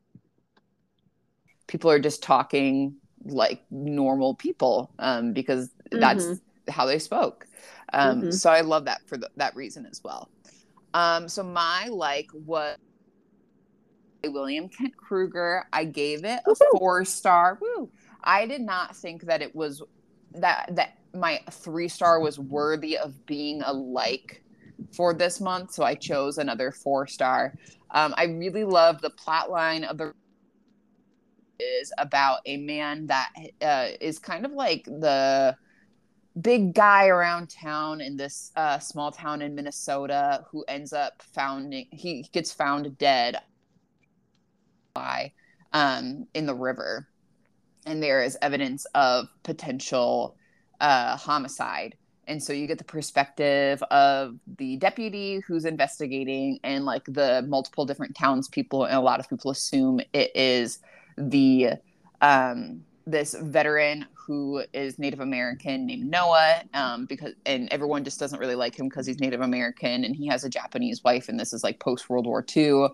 people 1.67 1.89
are 1.89 1.99
just 1.99 2.21
talking 2.21 2.93
like 3.25 3.63
normal 3.71 4.35
people 4.35 4.91
um, 4.99 5.31
because 5.33 5.69
that's 5.91 6.25
Mhm. 6.25 6.39
How 6.69 6.85
they 6.85 6.99
spoke 6.99 7.45
um, 7.91 8.21
Mhm. 8.21 8.33
so 8.33 8.49
i 8.49 8.61
love 8.61 8.85
that 8.85 9.01
for 9.07 9.17
th- 9.17 9.31
that 9.37 9.55
reason 9.55 9.85
as 9.85 10.01
well 10.03 10.29
um, 10.93 11.27
so 11.27 11.43
my 11.43 11.87
like 11.87 12.27
was 12.33 12.77
William 14.25 14.69
Kent 14.69 14.95
Krueger. 14.95 15.65
I 15.73 15.85
gave 15.85 16.23
it 16.23 16.39
a 16.47 16.55
four 16.77 17.03
star. 17.05 17.57
Woo! 17.61 17.89
I 18.23 18.45
did 18.45 18.61
not 18.61 18.95
think 18.95 19.23
that 19.23 19.41
it 19.41 19.55
was 19.55 19.83
that 20.33 20.69
that 20.75 20.91
my 21.13 21.41
three 21.51 21.87
star 21.87 22.19
was 22.19 22.39
worthy 22.39 22.97
of 22.97 23.25
being 23.25 23.61
a 23.63 23.73
like 23.73 24.43
for 24.95 25.13
this 25.13 25.41
month, 25.41 25.73
so 25.73 25.83
I 25.83 25.95
chose 25.95 26.37
another 26.37 26.71
four 26.71 27.07
star. 27.07 27.53
Um, 27.91 28.13
I 28.17 28.25
really 28.25 28.63
love 28.63 29.01
the 29.01 29.09
plot 29.11 29.49
line 29.49 29.83
of 29.83 29.97
the 29.97 30.13
is 31.59 31.93
about 31.97 32.39
a 32.45 32.57
man 32.57 33.07
that 33.07 33.29
uh, 33.61 33.87
is 34.01 34.19
kind 34.19 34.45
of 34.45 34.51
like 34.51 34.83
the 34.85 35.55
big 36.41 36.73
guy 36.73 37.07
around 37.07 37.49
town 37.49 38.01
in 38.01 38.17
this 38.17 38.51
uh, 38.55 38.79
small 38.79 39.11
town 39.11 39.41
in 39.41 39.53
Minnesota 39.53 40.45
who 40.51 40.63
ends 40.67 40.93
up 40.93 41.21
founding 41.33 41.87
he 41.91 42.27
gets 42.31 42.51
found 42.51 42.97
dead 42.97 43.37
by 44.93 45.31
um, 45.73 46.27
in 46.33 46.45
the 46.45 46.55
river. 46.55 47.07
And 47.85 48.01
there 48.01 48.23
is 48.23 48.37
evidence 48.41 48.85
of 48.95 49.27
potential 49.43 50.37
uh, 50.79 51.17
homicide. 51.17 51.95
And 52.25 52.41
so 52.41 52.53
you 52.53 52.67
get 52.67 52.77
the 52.77 52.85
perspective 52.85 53.83
of 53.83 54.39
the 54.57 54.77
deputy 54.77 55.41
who's 55.45 55.65
investigating 55.65 56.59
and 56.63 56.85
like 56.85 57.03
the 57.05 57.43
multiple 57.47 57.85
different 57.85 58.15
townspeople 58.15 58.85
and 58.85 58.95
a 58.95 59.01
lot 59.01 59.19
of 59.19 59.29
people 59.29 59.51
assume 59.51 59.99
it 60.13 60.31
is 60.33 60.79
the 61.17 61.71
um, 62.21 62.85
this 63.05 63.35
veteran 63.37 64.05
who 64.25 64.63
is 64.73 64.97
Native 64.99 65.19
American 65.19 65.85
named 65.85 66.09
Noah, 66.09 66.63
um, 66.73 67.05
because 67.05 67.33
and 67.45 67.67
everyone 67.71 68.03
just 68.03 68.19
doesn't 68.19 68.39
really 68.39 68.55
like 68.55 68.75
him 68.75 68.87
because 68.87 69.05
he's 69.05 69.19
Native 69.19 69.41
American 69.41 70.03
and 70.03 70.15
he 70.15 70.27
has 70.27 70.43
a 70.43 70.49
Japanese 70.49 71.03
wife, 71.03 71.29
and 71.29 71.39
this 71.39 71.53
is 71.53 71.63
like 71.63 71.79
post 71.79 72.09
World 72.09 72.25
War 72.25 72.45
II, 72.55 72.87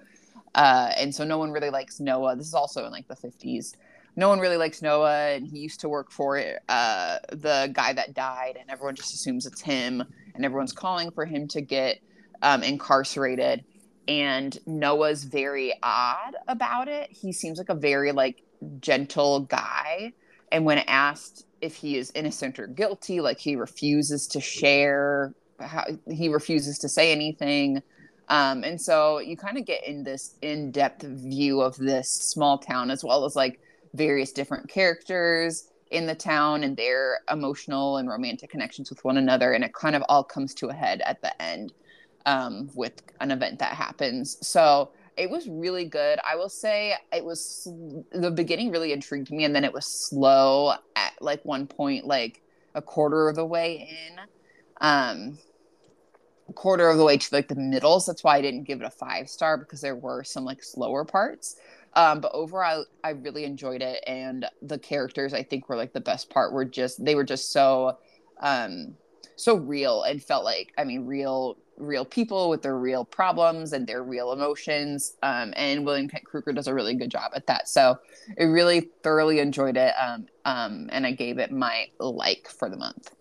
uh, 0.56 0.92
and 0.98 1.14
so 1.14 1.24
no 1.24 1.38
one 1.38 1.52
really 1.52 1.70
likes 1.70 2.00
Noah. 2.00 2.36
This 2.36 2.48
is 2.48 2.54
also 2.54 2.86
in 2.86 2.92
like 2.92 3.08
the 3.08 3.16
fifties. 3.16 3.76
No 4.16 4.28
one 4.28 4.40
really 4.40 4.58
likes 4.58 4.82
Noah, 4.82 5.30
and 5.36 5.48
he 5.48 5.60
used 5.60 5.80
to 5.82 5.90
work 5.90 6.12
for 6.12 6.42
uh, 6.68 7.18
the 7.32 7.70
guy 7.74 7.94
that 7.94 8.14
died, 8.14 8.58
and 8.60 8.70
everyone 8.70 8.96
just 8.96 9.14
assumes 9.14 9.46
it's 9.46 9.62
him, 9.62 10.04
and 10.36 10.44
everyone's 10.44 10.74
calling 10.74 11.12
for 11.12 11.26
him 11.26 11.48
to 11.50 11.62
get 11.62 12.00
um, 12.42 12.64
incarcerated. 12.64 13.64
And 14.08 14.58
Noah's 14.66 15.24
very 15.24 15.74
odd 15.84 16.36
about 16.48 16.88
it. 16.88 17.12
He 17.12 17.32
seems 17.32 17.60
like 17.60 17.70
a 17.70 17.76
very 17.76 18.12
like 18.12 18.42
gentle 18.80 19.42
guy 19.42 20.14
and 20.52 20.66
when 20.66 20.80
asked 20.80 21.46
if 21.62 21.76
he 21.76 21.98
is 21.98 22.12
innocent 22.16 22.60
or 22.60 22.68
guilty 22.68 23.22
like 23.22 23.40
he 23.40 23.56
refuses 23.56 24.28
to 24.28 24.40
share 24.40 25.34
how, 25.60 25.84
he 26.10 26.30
refuses 26.30 26.78
to 26.80 26.90
say 26.90 27.12
anything. 27.12 27.82
Um, 28.30 28.64
and 28.64 28.80
so 28.80 29.20
you 29.20 29.36
kind 29.36 29.58
of 29.58 29.66
get 29.66 29.86
in 29.86 30.04
this 30.04 30.36
in-depth 30.42 31.04
view 31.04 31.62
of 31.62 31.76
this 31.78 32.10
small 32.10 32.58
town 32.60 32.92
as 32.92 33.04
well 33.04 33.26
as 33.26 33.36
like 33.36 33.60
various 33.94 34.32
different 34.32 34.70
characters 34.70 35.70
in 35.90 36.06
the 36.06 36.16
town 36.16 36.64
and 36.64 36.78
their 36.78 37.20
emotional 37.32 37.98
and 37.98 38.08
romantic 38.08 38.52
connections 38.52 38.90
with 38.90 39.04
one 39.04 39.18
another. 39.18 39.54
And 39.54 39.64
it 39.64 39.74
kind 39.74 39.96
of 39.96 40.04
all 40.08 40.24
comes 40.24 40.54
to 40.56 40.68
a 40.68 40.74
head 40.74 41.02
at 41.06 41.22
the 41.22 41.42
end 41.42 41.74
um, 42.28 42.70
with 42.76 43.02
an 43.20 43.32
event 43.32 43.60
that 43.60 43.74
happens. 43.74 44.38
So 44.48 44.92
it 45.20 45.30
was 45.30 45.50
really 45.50 45.84
good. 45.84 46.18
I 46.28 46.38
will 46.38 46.50
say 46.50 46.96
it 47.12 47.26
was 47.26 47.68
the 48.12 48.32
beginning 48.32 48.72
really 48.72 48.94
intrigued 48.94 49.32
me, 49.32 49.44
and 49.44 49.54
then 49.54 49.66
it 49.66 49.74
was 49.74 49.86
slow 49.86 50.74
at 50.96 51.14
like 51.20 51.44
one 51.44 51.68
point, 51.68 52.08
like 52.08 52.42
a 52.74 52.82
quarter 52.82 53.28
of 53.28 53.36
the 53.36 53.46
way 53.46 53.90
in, 53.90 54.20
um, 54.80 55.38
quarter 56.56 56.90
of 56.90 56.98
the 56.98 57.04
way 57.04 57.18
to 57.18 57.36
like 57.36 57.50
the 57.50 57.56
middle. 57.56 58.00
So 58.00 58.14
that's 58.14 58.24
why 58.24 58.38
I 58.38 58.42
didn't 58.42 58.64
give 58.64 58.80
it 58.80 58.86
a 58.86 58.90
five 58.90 59.30
star 59.30 59.58
because 59.58 59.82
there 59.82 59.96
were 59.96 60.24
some 60.24 60.46
like 60.46 60.64
slower 60.64 61.04
parts. 61.04 61.58
Um, 61.96 62.22
but 62.22 62.32
overall, 62.34 62.86
I 63.04 63.10
really 63.10 63.44
enjoyed 63.44 63.82
it, 63.82 64.02
and 64.08 64.46
the 64.62 64.80
characters 64.80 65.34
I 65.34 65.44
think 65.44 65.68
were 65.68 65.76
like 65.76 65.92
the 65.92 66.00
best 66.00 66.30
part. 66.30 66.54
Were 66.54 66.64
just 66.64 67.04
they 67.04 67.16
were 67.16 67.26
just 67.26 67.52
so 67.52 67.98
um 68.40 68.96
so 69.36 69.56
real 69.56 70.04
and 70.04 70.24
felt 70.24 70.46
like 70.46 70.72
I 70.78 70.86
mean 70.86 71.06
real 71.06 71.58
real 71.80 72.06
people 72.06 72.50
with 72.50 72.62
their 72.62 72.78
real 72.78 73.06
problems 73.06 73.74
and 73.74 73.88
their 73.88 74.04
real 74.04 74.32
emotions. 74.32 75.18
Um, 75.24 75.54
and 75.56 75.86
William 75.86 76.08
Kent 76.08 76.26
Krueger 76.26 76.54
does 76.54 76.68
a 76.68 76.74
really 76.74 76.94
good 76.94 77.10
job 77.10 77.32
at 77.36 77.48
that. 77.48 77.68
So 77.68 77.98
I 78.40 78.44
really 78.44 78.90
thoroughly 79.04 79.40
enjoyed 79.40 79.78
it. 79.78 79.94
Um, 80.00 80.28
um, 80.46 80.90
and 80.92 81.06
I 81.06 81.12
gave 81.12 81.40
it 81.40 81.52
my 81.52 81.88
like 82.00 82.48
for 82.48 82.70
the 82.70 82.78
month. 82.78 83.16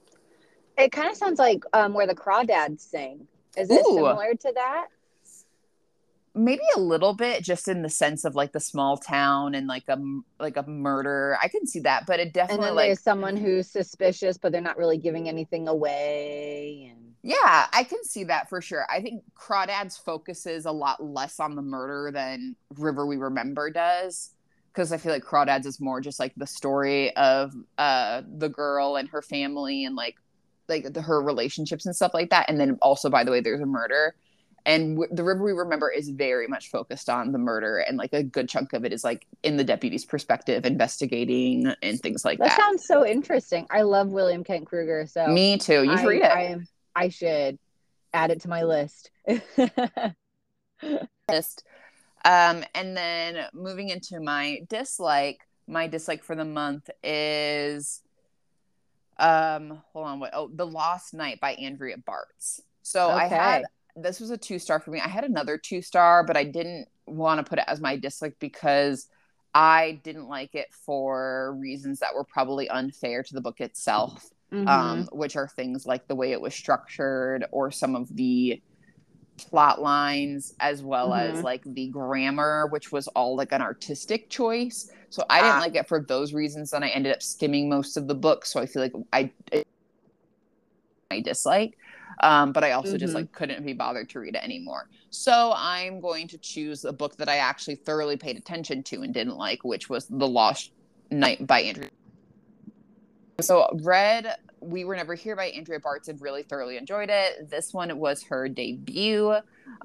It 0.76 0.92
kind 0.92 1.10
of 1.10 1.16
sounds 1.16 1.38
like 1.38 1.64
um, 1.72 1.94
where 1.94 2.06
the 2.06 2.14
Crawdads 2.14 2.80
sing. 2.80 3.26
Is 3.56 3.70
it 3.70 3.84
Ooh. 3.86 3.94
similar 3.94 4.34
to 4.34 4.52
that? 4.54 4.88
maybe 6.38 6.62
a 6.76 6.80
little 6.80 7.14
bit 7.14 7.42
just 7.42 7.68
in 7.68 7.82
the 7.82 7.88
sense 7.88 8.24
of 8.24 8.34
like 8.34 8.52
the 8.52 8.60
small 8.60 8.96
town 8.96 9.54
and 9.54 9.66
like 9.66 9.84
a 9.88 9.98
like 10.38 10.56
a 10.56 10.62
murder 10.64 11.36
i 11.42 11.48
can 11.48 11.66
see 11.66 11.80
that 11.80 12.06
but 12.06 12.20
it 12.20 12.32
definitely 12.32 12.54
and 12.54 12.62
then 12.64 12.74
like 12.76 12.88
there's 12.88 13.00
someone 13.00 13.36
who's 13.36 13.68
suspicious 13.68 14.38
but 14.38 14.52
they're 14.52 14.60
not 14.60 14.76
really 14.76 14.98
giving 14.98 15.28
anything 15.28 15.68
away 15.68 16.47
yeah 17.22 17.66
i 17.72 17.82
can 17.84 18.02
see 18.04 18.24
that 18.24 18.48
for 18.48 18.60
sure. 18.60 18.86
I 18.90 19.00
think 19.00 19.22
crawdads 19.34 20.02
focuses 20.02 20.66
a 20.66 20.72
lot 20.72 21.02
less 21.02 21.40
on 21.40 21.56
the 21.56 21.62
murder 21.62 22.10
than 22.12 22.56
river 22.76 23.06
we 23.06 23.16
remember 23.16 23.70
does 23.70 24.34
because 24.72 24.92
i 24.92 24.96
feel 24.96 25.12
like 25.12 25.24
crawdads 25.24 25.66
is 25.66 25.80
more 25.80 26.00
just 26.00 26.20
like 26.20 26.32
the 26.36 26.46
story 26.46 27.14
of 27.16 27.54
uh 27.78 28.22
the 28.36 28.48
girl 28.48 28.96
and 28.96 29.08
her 29.08 29.22
family 29.22 29.84
and 29.84 29.96
like 29.96 30.16
like 30.68 30.92
the, 30.92 31.02
her 31.02 31.22
relationships 31.22 31.86
and 31.86 31.96
stuff 31.96 32.12
like 32.14 32.30
that 32.30 32.48
and 32.48 32.60
then 32.60 32.78
also 32.82 33.08
by 33.10 33.24
the 33.24 33.30
way 33.30 33.40
there's 33.40 33.60
a 33.60 33.66
murder. 33.66 34.14
And 34.66 34.96
w- 34.96 35.14
the 35.14 35.24
river 35.24 35.42
we 35.42 35.52
remember 35.52 35.90
is 35.90 36.10
very 36.10 36.46
much 36.46 36.70
focused 36.70 37.08
on 37.08 37.32
the 37.32 37.38
murder 37.38 37.78
and 37.78 37.96
like 37.96 38.12
a 38.12 38.22
good 38.22 38.50
chunk 38.50 38.74
of 38.74 38.84
it 38.84 38.92
is 38.92 39.02
like 39.02 39.26
in 39.42 39.56
the 39.56 39.64
deputy's 39.64 40.04
perspective 40.04 40.66
investigating 40.66 41.72
and 41.82 41.98
things 42.00 42.22
like 42.22 42.38
that 42.38 42.48
that. 42.48 42.58
sounds 42.58 42.84
so 42.84 43.06
interesting. 43.06 43.66
I 43.70 43.82
love 43.82 44.08
william 44.08 44.44
kent 44.44 44.66
krueger 44.66 45.06
so 45.06 45.26
me 45.28 45.56
too. 45.56 45.84
You 45.84 45.96
should 45.96 46.06
read 46.06 46.22
it. 46.22 46.30
I, 46.30 46.56
I 46.98 47.08
should 47.08 47.58
add 48.12 48.30
it 48.30 48.40
to 48.42 48.48
my 48.48 48.62
list 48.62 49.10
list 51.28 51.64
um 52.24 52.64
and 52.74 52.96
then 52.96 53.46
moving 53.52 53.90
into 53.90 54.18
my 54.20 54.60
dislike 54.68 55.40
my 55.66 55.86
dislike 55.86 56.24
for 56.24 56.34
the 56.34 56.44
month 56.44 56.88
is 57.04 58.00
um 59.18 59.82
hold 59.92 60.06
on 60.06 60.20
what 60.20 60.30
oh 60.32 60.50
the 60.54 60.66
lost 60.66 61.12
night 61.12 61.38
by 61.38 61.52
andrea 61.54 61.96
bartz 61.98 62.60
so 62.82 63.10
okay. 63.10 63.24
i 63.24 63.28
had 63.28 63.64
this 64.02 64.20
was 64.20 64.30
a 64.30 64.36
two 64.36 64.58
star 64.58 64.80
for 64.80 64.90
me. 64.90 65.00
I 65.00 65.08
had 65.08 65.24
another 65.24 65.58
two 65.58 65.82
star, 65.82 66.24
but 66.24 66.36
I 66.36 66.44
didn't 66.44 66.88
want 67.06 67.44
to 67.44 67.48
put 67.48 67.58
it 67.58 67.64
as 67.66 67.80
my 67.80 67.96
dislike 67.96 68.36
because 68.38 69.08
I 69.54 70.00
didn't 70.02 70.28
like 70.28 70.54
it 70.54 70.68
for 70.72 71.56
reasons 71.58 72.00
that 72.00 72.14
were 72.14 72.24
probably 72.24 72.68
unfair 72.68 73.22
to 73.22 73.34
the 73.34 73.40
book 73.40 73.60
itself, 73.60 74.30
mm-hmm. 74.52 74.68
um, 74.68 75.08
which 75.12 75.36
are 75.36 75.48
things 75.48 75.86
like 75.86 76.06
the 76.08 76.14
way 76.14 76.32
it 76.32 76.40
was 76.40 76.54
structured 76.54 77.44
or 77.50 77.70
some 77.70 77.94
of 77.94 78.14
the 78.14 78.62
plot 79.36 79.80
lines, 79.80 80.54
as 80.60 80.82
well 80.82 81.10
mm-hmm. 81.10 81.36
as 81.36 81.42
like 81.42 81.62
the 81.64 81.88
grammar, 81.88 82.66
which 82.66 82.92
was 82.92 83.08
all 83.08 83.36
like 83.36 83.52
an 83.52 83.62
artistic 83.62 84.28
choice. 84.28 84.90
So 85.10 85.24
I 85.30 85.40
didn't 85.40 85.56
ah. 85.56 85.60
like 85.60 85.74
it 85.76 85.88
for 85.88 86.00
those 86.02 86.32
reasons. 86.32 86.72
And 86.72 86.84
I 86.84 86.88
ended 86.88 87.12
up 87.12 87.22
skimming 87.22 87.68
most 87.68 87.96
of 87.96 88.08
the 88.08 88.14
book. 88.14 88.44
So 88.44 88.60
I 88.60 88.66
feel 88.66 88.82
like 88.82 88.92
I, 89.12 89.30
I 91.10 91.20
dislike. 91.20 91.78
Um, 92.20 92.52
but 92.52 92.64
I 92.64 92.72
also 92.72 92.90
mm-hmm. 92.90 92.98
just 92.98 93.14
like 93.14 93.30
couldn't 93.32 93.64
be 93.64 93.74
bothered 93.74 94.08
to 94.10 94.20
read 94.20 94.34
it 94.34 94.42
anymore. 94.42 94.88
So 95.10 95.52
I'm 95.54 96.00
going 96.00 96.26
to 96.28 96.38
choose 96.38 96.84
a 96.84 96.92
book 96.92 97.16
that 97.16 97.28
I 97.28 97.36
actually 97.36 97.76
thoroughly 97.76 98.16
paid 98.16 98.36
attention 98.36 98.82
to 98.84 99.02
and 99.02 99.14
didn't 99.14 99.36
like, 99.36 99.62
which 99.62 99.88
was 99.88 100.06
The 100.08 100.26
Lost 100.26 100.72
Night 101.10 101.46
by 101.46 101.60
Andrea. 101.60 101.90
So 103.40 103.68
read 103.82 104.36
We 104.60 104.84
Were 104.84 104.96
Never 104.96 105.14
Here 105.14 105.36
by 105.36 105.46
Andrea 105.46 105.78
Bartz 105.78 106.08
and 106.08 106.20
really 106.20 106.42
thoroughly 106.42 106.76
enjoyed 106.76 107.08
it. 107.08 107.48
This 107.48 107.72
one 107.72 107.96
was 107.98 108.22
her 108.24 108.48
debut. 108.48 109.36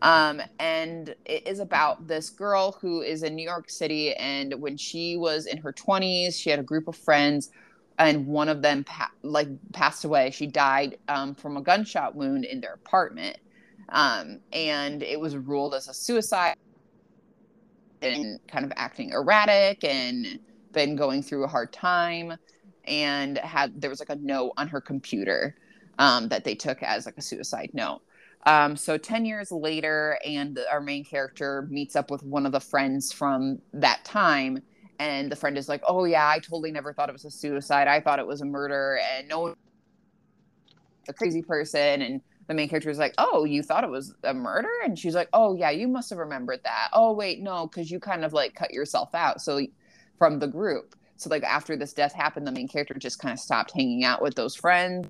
Um, 0.02 0.42
and 0.58 1.14
it 1.26 1.48
is 1.48 1.60
about 1.60 2.08
this 2.08 2.32
girl 2.32 2.72
who 2.82 3.02
is 3.02 3.22
in 3.22 3.36
New 3.36 3.44
York 3.44 3.70
City. 3.70 4.16
And 4.16 4.56
when 4.60 4.76
she 4.76 5.18
was 5.18 5.46
in 5.46 5.58
her 5.58 5.72
20s, 5.72 6.34
she 6.34 6.50
had 6.50 6.58
a 6.58 6.64
group 6.64 6.88
of 6.88 6.96
friends 6.96 7.52
and 8.00 8.26
one 8.26 8.50
of 8.50 8.62
them 8.62 8.84
pa- 8.84 9.12
like 9.22 9.48
passed 9.72 10.04
away. 10.04 10.32
She 10.32 10.48
died 10.48 10.98
um, 11.08 11.36
from 11.36 11.58
a 11.58 11.62
gunshot 11.62 12.16
wound 12.16 12.46
in 12.46 12.60
their 12.60 12.74
apartment, 12.74 13.38
um, 13.90 14.40
and 14.52 15.04
it 15.04 15.20
was 15.20 15.36
ruled 15.36 15.76
as 15.76 15.88
a 15.88 15.94
suicide. 15.94 16.56
And 18.02 18.40
kind 18.48 18.66
of 18.66 18.74
acting 18.76 19.12
erratic 19.12 19.84
and 19.86 20.40
been 20.74 20.98
going 20.98 21.24
through 21.24 21.46
a 21.46 21.48
hard 21.48 21.72
time, 21.72 22.34
and 22.86 23.38
had 23.40 23.80
there 23.82 23.90
was 23.90 24.00
like 24.00 24.10
a 24.10 24.16
note 24.16 24.54
on 24.58 24.68
her 24.68 24.82
computer 24.82 25.56
um, 26.00 26.30
that 26.30 26.44
they 26.44 26.56
took 26.56 26.82
as 26.84 27.06
like 27.06 27.18
a 27.18 27.22
suicide 27.22 27.72
note. 27.74 28.02
Um, 28.46 28.76
so 28.76 28.98
10 28.98 29.26
years 29.26 29.52
later, 29.52 30.18
and 30.26 30.60
our 30.72 30.82
main 30.82 31.06
character 31.06 31.68
meets 31.70 31.96
up 31.96 32.12
with 32.12 32.24
one 32.24 32.46
of 32.46 32.52
the 32.52 32.60
friends 32.60 33.12
from 33.12 33.60
that 33.74 34.04
time 34.04 34.60
and 35.00 35.32
the 35.32 35.36
friend 35.36 35.58
is 35.58 35.68
like 35.68 35.82
oh 35.88 36.06
yeah 36.06 36.28
i 36.30 36.38
totally 36.38 36.72
never 36.72 36.94
thought 36.94 37.10
it 37.10 37.14
was 37.14 37.26
a 37.26 37.32
suicide 37.32 37.88
i 37.88 38.00
thought 38.00 38.20
it 38.20 38.28
was 38.28 38.42
a 38.42 38.46
murder 38.46 39.00
and 39.18 39.28
no 39.28 39.56
a 41.08 41.14
crazy 41.14 41.42
person 41.42 42.02
and 42.02 42.22
the 42.48 42.54
main 42.54 42.68
character 42.68 42.90
is 42.90 42.98
like, 42.98 43.14
"Oh, 43.18 43.46
you 43.46 43.64
thought 43.64 43.84
it 43.84 43.90
was 43.90 44.14
a 44.24 44.34
murder?" 44.34 44.70
And 44.84 44.98
she's 44.98 45.16
like, 45.16 45.30
"Oh, 45.34 45.56
yeah, 45.56 45.70
you 45.70 45.88
must 45.88 46.10
have 46.10 46.20
remembered 46.20 46.62
that." 46.64 46.90
"Oh, 46.94 47.14
wait, 47.14 47.42
no, 47.42 47.68
cuz 47.68 47.90
you 47.90 48.00
kind 48.00 48.26
of 48.26 48.34
like 48.34 48.54
cut 48.54 48.74
yourself 48.74 49.16
out 49.16 49.42
so 49.42 49.62
from 50.18 50.40
the 50.40 50.48
group." 50.48 50.96
So 51.18 51.30
like 51.30 51.44
after 51.44 51.76
this 51.76 51.94
death 51.94 52.14
happened, 52.14 52.48
the 52.48 52.52
main 52.52 52.68
character 52.68 52.94
just 52.96 53.20
kind 53.20 53.34
of 53.34 53.40
stopped 53.40 53.72
hanging 53.72 54.04
out 54.04 54.22
with 54.22 54.36
those 54.36 54.56
friends. 54.56 55.08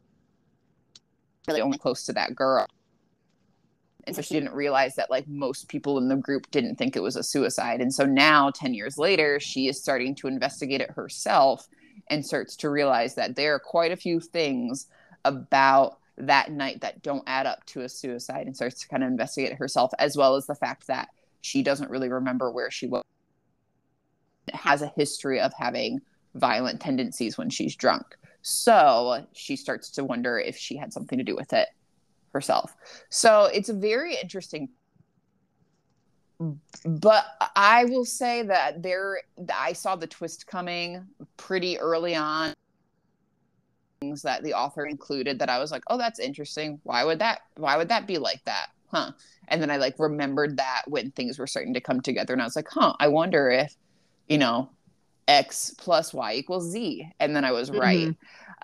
Really 1.47 1.61
only 1.61 1.77
close 1.77 2.05
to 2.05 2.13
that 2.13 2.35
girl. 2.35 2.67
And 4.05 4.15
so 4.15 4.21
she 4.21 4.33
didn't 4.33 4.53
realize 4.53 4.95
that 4.95 5.09
like 5.09 5.27
most 5.27 5.69
people 5.69 5.97
in 5.97 6.09
the 6.09 6.15
group 6.15 6.51
didn't 6.51 6.75
think 6.75 6.95
it 6.95 7.01
was 7.01 7.15
a 7.15 7.23
suicide. 7.23 7.81
And 7.81 7.93
so 7.93 8.05
now 8.05 8.51
10 8.51 8.73
years 8.73 8.97
later, 8.97 9.39
she 9.39 9.67
is 9.67 9.81
starting 9.81 10.13
to 10.15 10.27
investigate 10.27 10.81
it 10.81 10.91
herself 10.91 11.67
and 12.09 12.25
starts 12.25 12.55
to 12.57 12.69
realize 12.69 13.15
that 13.15 13.35
there 13.35 13.55
are 13.55 13.59
quite 13.59 13.91
a 13.91 13.97
few 13.97 14.19
things 14.19 14.87
about 15.23 15.99
that 16.17 16.51
night 16.51 16.81
that 16.81 17.01
don't 17.01 17.23
add 17.27 17.45
up 17.45 17.65
to 17.65 17.81
a 17.81 17.89
suicide 17.89 18.45
and 18.45 18.55
starts 18.55 18.81
to 18.81 18.87
kind 18.87 19.03
of 19.03 19.09
investigate 19.09 19.53
herself 19.53 19.91
as 19.99 20.17
well 20.17 20.35
as 20.35 20.45
the 20.45 20.55
fact 20.55 20.87
that 20.87 21.09
she 21.41 21.63
doesn't 21.63 21.89
really 21.89 22.09
remember 22.09 22.51
where 22.51 22.69
she 22.69 22.87
was 22.87 23.03
has 24.53 24.81
a 24.81 24.91
history 24.95 25.39
of 25.39 25.53
having 25.57 25.99
violent 26.35 26.79
tendencies 26.79 27.37
when 27.37 27.49
she's 27.49 27.75
drunk 27.75 28.17
so 28.41 29.25
she 29.33 29.55
starts 29.55 29.89
to 29.89 30.03
wonder 30.03 30.39
if 30.39 30.57
she 30.57 30.75
had 30.75 30.91
something 30.91 31.17
to 31.17 31.23
do 31.23 31.35
with 31.35 31.53
it 31.53 31.67
herself 32.33 32.75
so 33.09 33.45
it's 33.53 33.69
a 33.69 33.73
very 33.73 34.15
interesting 34.21 34.67
but 36.85 37.25
i 37.55 37.85
will 37.85 38.05
say 38.05 38.41
that 38.41 38.81
there 38.81 39.21
i 39.53 39.71
saw 39.71 39.95
the 39.95 40.07
twist 40.07 40.47
coming 40.47 41.05
pretty 41.37 41.77
early 41.79 42.15
on 42.15 42.53
things 44.03 44.21
that 44.21 44.43
the 44.43 44.53
author 44.53 44.85
included 44.85 45.39
that 45.39 45.49
I 45.49 45.59
was 45.59 45.71
like, 45.71 45.83
oh, 45.87 45.97
that's 45.97 46.19
interesting. 46.19 46.79
Why 46.83 47.05
would 47.05 47.19
that? 47.19 47.41
Why 47.55 47.77
would 47.77 47.89
that 47.89 48.05
be 48.05 48.17
like 48.17 48.43
that? 48.45 48.67
Huh? 48.87 49.11
And 49.47 49.61
then 49.61 49.71
I 49.71 49.77
like 49.77 49.95
remembered 49.97 50.57
that 50.57 50.83
when 50.87 51.11
things 51.11 51.39
were 51.39 51.47
starting 51.47 51.73
to 51.73 51.81
come 51.81 52.01
together, 52.01 52.33
and 52.33 52.41
I 52.41 52.45
was 52.45 52.55
like, 52.55 52.67
huh? 52.69 52.93
I 52.99 53.07
wonder 53.07 53.49
if, 53.49 53.75
you 54.27 54.37
know, 54.37 54.69
X 55.27 55.73
plus 55.77 56.13
Y 56.13 56.35
equals 56.35 56.69
Z, 56.69 57.09
and 57.19 57.35
then 57.35 57.45
I 57.45 57.51
was 57.51 57.71
right. 57.71 58.09
Mm-hmm. 58.09 58.11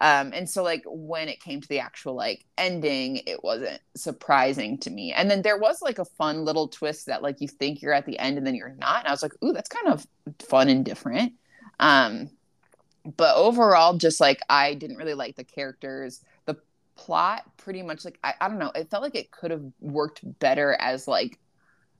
Um, 0.01 0.31
and 0.33 0.49
so 0.49 0.63
like 0.63 0.83
when 0.85 1.27
it 1.27 1.41
came 1.41 1.59
to 1.59 1.67
the 1.67 1.79
actual 1.79 2.13
like 2.15 2.45
ending, 2.57 3.17
it 3.27 3.43
wasn't 3.43 3.81
surprising 3.95 4.77
to 4.79 4.89
me. 4.89 5.11
And 5.11 5.29
then 5.29 5.41
there 5.41 5.57
was 5.57 5.81
like 5.81 5.99
a 5.99 6.05
fun 6.05 6.45
little 6.45 6.69
twist 6.69 7.07
that 7.07 7.21
like 7.21 7.41
you 7.41 7.49
think 7.49 7.81
you're 7.81 7.93
at 7.93 8.05
the 8.05 8.17
end 8.17 8.37
and 8.37 8.47
then 8.47 8.55
you're 8.55 8.75
not. 8.77 8.99
And 8.99 9.07
I 9.09 9.11
was 9.11 9.21
like, 9.21 9.33
ooh, 9.43 9.51
that's 9.51 9.67
kind 9.67 9.87
of 9.87 10.07
fun 10.39 10.69
and 10.69 10.85
different. 10.85 11.33
Um, 11.81 12.29
but 13.17 13.35
overall 13.35 13.97
just 13.97 14.19
like 14.19 14.41
i 14.49 14.73
didn't 14.73 14.97
really 14.97 15.13
like 15.13 15.35
the 15.35 15.43
characters 15.43 16.21
the 16.45 16.55
plot 16.95 17.43
pretty 17.57 17.81
much 17.81 18.03
like 18.03 18.19
I, 18.23 18.33
I 18.41 18.49
don't 18.49 18.59
know 18.59 18.71
it 18.75 18.89
felt 18.89 19.03
like 19.03 19.15
it 19.15 19.31
could 19.31 19.51
have 19.51 19.63
worked 19.79 20.21
better 20.39 20.73
as 20.79 21.07
like 21.07 21.39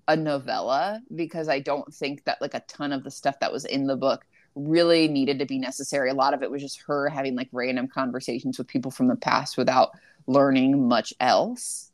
a 0.10 0.16
novella 0.16 1.02
because 1.16 1.48
i 1.48 1.60
don't 1.60 1.94
think 1.94 2.24
that 2.26 2.42
like 2.42 2.54
a 2.54 2.60
ton 2.68 2.92
of 2.92 3.04
the 3.06 3.12
stuff 3.12 3.40
that 3.40 3.54
was 3.54 3.64
in 3.64 3.88
the 3.88 3.96
book 3.96 4.26
really 4.56 5.08
needed 5.08 5.40
to 5.40 5.46
be 5.46 5.58
necessary. 5.58 6.10
A 6.10 6.14
lot 6.14 6.34
of 6.34 6.44
it 6.44 6.52
was 6.52 6.62
just 6.62 6.82
her 6.82 7.10
having 7.10 7.36
like 7.36 7.50
random 7.52 7.88
conversations 7.88 8.58
with 8.58 8.68
people 8.68 8.92
from 8.92 9.08
the 9.08 9.16
past 9.16 9.58
without 9.58 9.92
learning 10.28 10.88
much 10.88 11.14
else. 11.20 11.92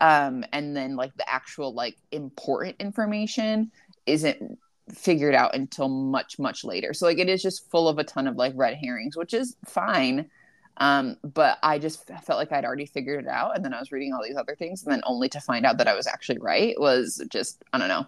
Um 0.00 0.44
and 0.52 0.76
then 0.76 0.96
like 0.96 1.16
the 1.16 1.28
actual 1.28 1.72
like 1.72 1.96
important 2.12 2.76
information 2.80 3.70
isn't 4.06 4.58
figured 4.92 5.34
out 5.34 5.54
until 5.54 5.88
much 5.88 6.38
much 6.38 6.64
later. 6.64 6.94
So 6.94 7.06
like 7.06 7.18
it 7.18 7.28
is 7.28 7.42
just 7.42 7.68
full 7.70 7.88
of 7.88 7.98
a 7.98 8.04
ton 8.04 8.26
of 8.26 8.36
like 8.36 8.52
red 8.56 8.74
herrings 8.74 9.16
which 9.16 9.34
is 9.34 9.56
fine 9.66 10.30
um 10.78 11.16
but 11.22 11.58
i 11.62 11.78
just 11.78 12.06
felt 12.24 12.38
like 12.38 12.52
i'd 12.52 12.64
already 12.64 12.86
figured 12.86 13.24
it 13.24 13.28
out 13.28 13.54
and 13.56 13.64
then 13.64 13.72
i 13.72 13.80
was 13.80 13.92
reading 13.92 14.12
all 14.12 14.22
these 14.22 14.36
other 14.36 14.54
things 14.54 14.82
and 14.82 14.92
then 14.92 15.00
only 15.04 15.28
to 15.28 15.40
find 15.40 15.64
out 15.64 15.78
that 15.78 15.88
i 15.88 15.94
was 15.94 16.06
actually 16.06 16.38
right 16.38 16.78
was 16.78 17.24
just 17.30 17.62
i 17.72 17.78
don't 17.78 17.88
know 17.88 18.06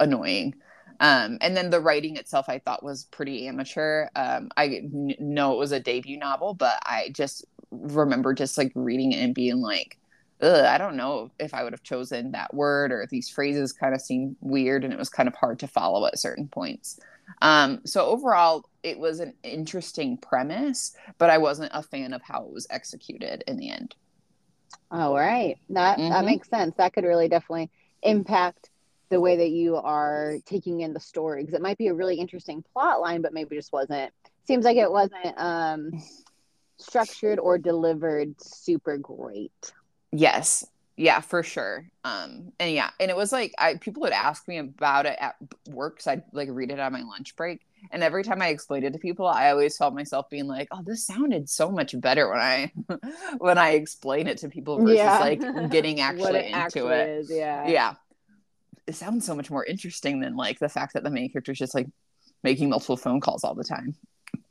annoying 0.00 0.54
um 1.00 1.38
and 1.40 1.56
then 1.56 1.70
the 1.70 1.80
writing 1.80 2.16
itself 2.16 2.48
i 2.48 2.58
thought 2.58 2.82
was 2.82 3.04
pretty 3.04 3.46
amateur 3.46 4.08
um 4.16 4.48
I 4.56 4.66
n- 4.66 5.14
know 5.18 5.54
it 5.54 5.58
was 5.58 5.72
a 5.72 5.80
debut 5.80 6.18
novel 6.18 6.54
but 6.54 6.78
i 6.84 7.10
just 7.12 7.44
remember 7.70 8.34
just 8.34 8.58
like 8.58 8.72
reading 8.74 9.12
it 9.12 9.22
and 9.22 9.34
being 9.34 9.60
like 9.60 9.98
I 10.40 10.78
don't 10.78 10.96
know 10.96 11.30
if 11.40 11.52
I 11.52 11.64
would 11.64 11.72
have 11.72 11.82
chosen 11.82 12.32
that 12.32 12.54
word 12.54 12.92
or 12.92 13.06
these 13.10 13.28
phrases 13.28 13.72
kind 13.72 13.94
of 13.94 14.00
seemed 14.00 14.36
weird 14.40 14.84
and 14.84 14.92
it 14.92 14.98
was 14.98 15.08
kind 15.08 15.28
of 15.28 15.34
hard 15.34 15.58
to 15.60 15.66
follow 15.66 16.06
at 16.06 16.18
certain 16.18 16.48
points. 16.48 17.00
Um, 17.42 17.80
so 17.84 18.06
overall, 18.06 18.68
it 18.82 18.98
was 18.98 19.20
an 19.20 19.34
interesting 19.42 20.16
premise, 20.16 20.94
but 21.18 21.30
I 21.30 21.38
wasn't 21.38 21.72
a 21.74 21.82
fan 21.82 22.12
of 22.12 22.22
how 22.22 22.44
it 22.44 22.52
was 22.52 22.66
executed 22.70 23.44
in 23.46 23.56
the 23.56 23.70
end. 23.70 23.94
All 24.90 25.14
right, 25.14 25.58
that 25.70 25.98
mm-hmm. 25.98 26.10
that 26.10 26.24
makes 26.24 26.48
sense. 26.48 26.74
That 26.76 26.92
could 26.92 27.04
really 27.04 27.28
definitely 27.28 27.70
impact 28.02 28.70
the 29.10 29.20
way 29.20 29.36
that 29.36 29.50
you 29.50 29.76
are 29.76 30.36
taking 30.44 30.80
in 30.80 30.92
the 30.92 31.00
story 31.00 31.42
because 31.42 31.54
it 31.54 31.62
might 31.62 31.78
be 31.78 31.88
a 31.88 31.94
really 31.94 32.16
interesting 32.16 32.64
plot 32.72 33.00
line, 33.00 33.22
but 33.22 33.32
maybe 33.32 33.56
just 33.56 33.72
wasn't. 33.72 34.12
Seems 34.46 34.64
like 34.64 34.76
it 34.78 34.90
wasn't 34.90 35.34
um, 35.36 35.90
structured 36.78 37.38
or 37.38 37.58
delivered 37.58 38.34
super 38.40 38.96
great. 38.96 39.72
Yes. 40.10 40.66
Yeah, 40.98 41.20
for 41.20 41.44
sure. 41.44 41.88
Um, 42.02 42.52
and 42.58 42.72
yeah, 42.72 42.90
and 42.98 43.08
it 43.08 43.16
was 43.16 43.30
like 43.30 43.54
I 43.56 43.76
people 43.76 44.02
would 44.02 44.12
ask 44.12 44.48
me 44.48 44.58
about 44.58 45.06
it 45.06 45.16
at 45.20 45.36
work 45.68 45.94
because 45.94 46.08
I'd 46.08 46.24
like 46.32 46.48
read 46.50 46.72
it 46.72 46.80
on 46.80 46.92
my 46.92 47.02
lunch 47.02 47.36
break. 47.36 47.60
And 47.92 48.02
every 48.02 48.24
time 48.24 48.42
I 48.42 48.48
explained 48.48 48.84
it 48.84 48.92
to 48.94 48.98
people, 48.98 49.24
I 49.24 49.50
always 49.50 49.76
felt 49.76 49.94
myself 49.94 50.28
being 50.28 50.48
like, 50.48 50.66
"Oh, 50.72 50.82
this 50.84 51.06
sounded 51.06 51.48
so 51.48 51.70
much 51.70 51.98
better 52.00 52.28
when 52.28 52.40
I 52.40 52.72
when 53.38 53.58
I 53.58 53.70
explain 53.70 54.26
it 54.26 54.38
to 54.38 54.48
people 54.48 54.80
versus 54.80 54.96
yeah. 54.96 55.20
like 55.20 55.40
getting 55.70 56.00
actually 56.00 56.46
into 56.46 56.56
actually 56.56 56.94
it." 56.96 57.26
Yeah, 57.28 57.68
yeah. 57.68 57.94
It 58.88 58.96
sounds 58.96 59.24
so 59.24 59.36
much 59.36 59.52
more 59.52 59.64
interesting 59.64 60.18
than 60.18 60.34
like 60.34 60.58
the 60.58 60.68
fact 60.68 60.94
that 60.94 61.04
the 61.04 61.10
main 61.10 61.30
character 61.30 61.52
is 61.52 61.58
just 61.58 61.76
like 61.76 61.86
making 62.42 62.70
multiple 62.70 62.96
phone 62.96 63.20
calls 63.20 63.44
all 63.44 63.54
the 63.54 63.62
time. 63.62 63.94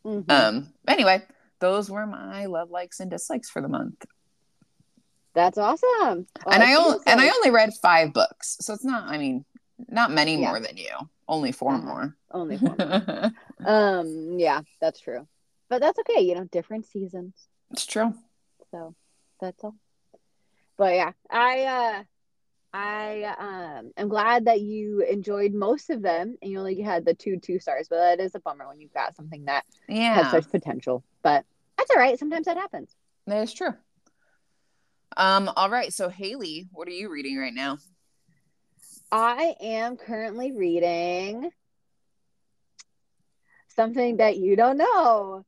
Mm-hmm. 0.05 0.31
Um. 0.31 0.73
Anyway, 0.87 1.23
those 1.59 1.91
were 1.91 2.07
my 2.07 2.45
love 2.45 2.71
likes 2.71 3.01
and 3.01 3.11
dislikes 3.11 3.49
for 3.49 3.61
the 3.61 3.67
month. 3.67 4.05
That's 5.37 5.59
awesome. 5.59 6.25
Well, 6.47 6.55
and 6.55 6.63
I 6.63 6.73
only 6.73 6.97
and 7.05 7.21
I 7.21 7.29
only 7.29 7.51
read 7.51 7.71
five 7.79 8.11
books, 8.11 8.57
so 8.59 8.73
it's 8.73 8.83
not. 8.83 9.03
I 9.07 9.19
mean, 9.19 9.45
not 9.87 10.09
many 10.09 10.31
yeah. 10.31 10.47
more 10.47 10.59
than 10.59 10.77
you. 10.77 10.89
Only 11.27 11.51
4 11.51 11.73
uh-huh. 11.73 11.85
more. 11.85 12.17
Only 12.31 12.57
four. 12.57 12.75
more. 12.75 13.31
um. 13.63 14.39
Yeah, 14.39 14.61
that's 14.81 14.99
true. 14.99 15.27
But 15.69 15.81
that's 15.81 15.99
okay. 15.99 16.21
You 16.21 16.33
know, 16.33 16.45
different 16.45 16.87
seasons. 16.87 17.35
It's 17.69 17.85
true. 17.85 18.15
So 18.71 18.95
that's 19.39 19.63
all. 19.63 19.75
But 20.75 20.95
yeah, 20.95 21.11
I 21.29 21.65
uh 21.65 22.03
I 22.73 23.23
um 23.77 23.91
am 23.95 24.07
glad 24.09 24.45
that 24.45 24.61
you 24.61 25.01
enjoyed 25.01 25.53
most 25.53 25.91
of 25.91 26.01
them 26.01 26.35
and 26.41 26.51
you 26.51 26.57
only 26.57 26.81
had 26.81 27.05
the 27.05 27.13
two 27.13 27.37
two 27.37 27.59
stars, 27.59 27.89
but 27.89 27.97
that 27.97 28.19
is 28.19 28.33
a 28.33 28.39
bummer 28.39 28.67
when 28.67 28.81
you've 28.81 28.93
got 28.93 29.15
something 29.15 29.45
that 29.45 29.65
yeah. 29.87 30.15
has 30.15 30.31
such 30.31 30.49
potential. 30.49 31.03
But 31.21 31.45
that's 31.77 31.91
all 31.91 31.97
right. 31.97 32.17
Sometimes 32.17 32.47
that 32.47 32.57
happens. 32.57 32.95
That 33.27 33.43
is 33.43 33.53
true. 33.53 33.75
Um, 35.17 35.49
all 35.55 35.69
right. 35.69 35.91
So 35.91 36.09
Haley, 36.09 36.67
what 36.71 36.87
are 36.87 36.91
you 36.91 37.09
reading 37.11 37.37
right 37.37 37.53
now? 37.53 37.79
I 39.11 39.55
am 39.59 39.97
currently 39.97 40.51
reading 40.51 41.49
something 43.75 44.17
that 44.17 44.37
you 44.37 44.55
don't 44.55 44.77
know. 44.77 45.43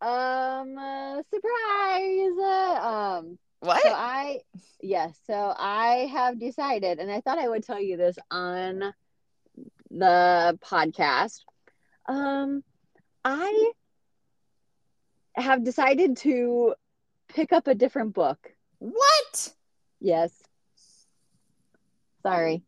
Um, 0.00 0.76
uh, 0.76 1.22
surprise. 1.30 2.32
Uh, 2.36 3.20
um, 3.20 3.38
what? 3.60 3.82
So 3.82 3.90
I, 3.90 4.40
yes. 4.80 5.16
so 5.28 5.54
I 5.56 6.10
have 6.12 6.40
decided, 6.40 6.98
and 6.98 7.08
I 7.08 7.20
thought 7.20 7.38
I 7.38 7.48
would 7.48 7.62
tell 7.62 7.80
you 7.80 7.96
this 7.96 8.18
on 8.28 8.92
the 9.90 10.58
podcast. 10.64 11.42
Um, 12.06 12.64
I 13.24 13.70
have 15.34 15.62
decided 15.62 16.16
to 16.18 16.74
pick 17.28 17.52
up 17.52 17.68
a 17.68 17.74
different 17.76 18.14
book 18.14 18.51
what? 18.82 19.52
Yes. 20.00 20.32
Sorry. 22.22 22.62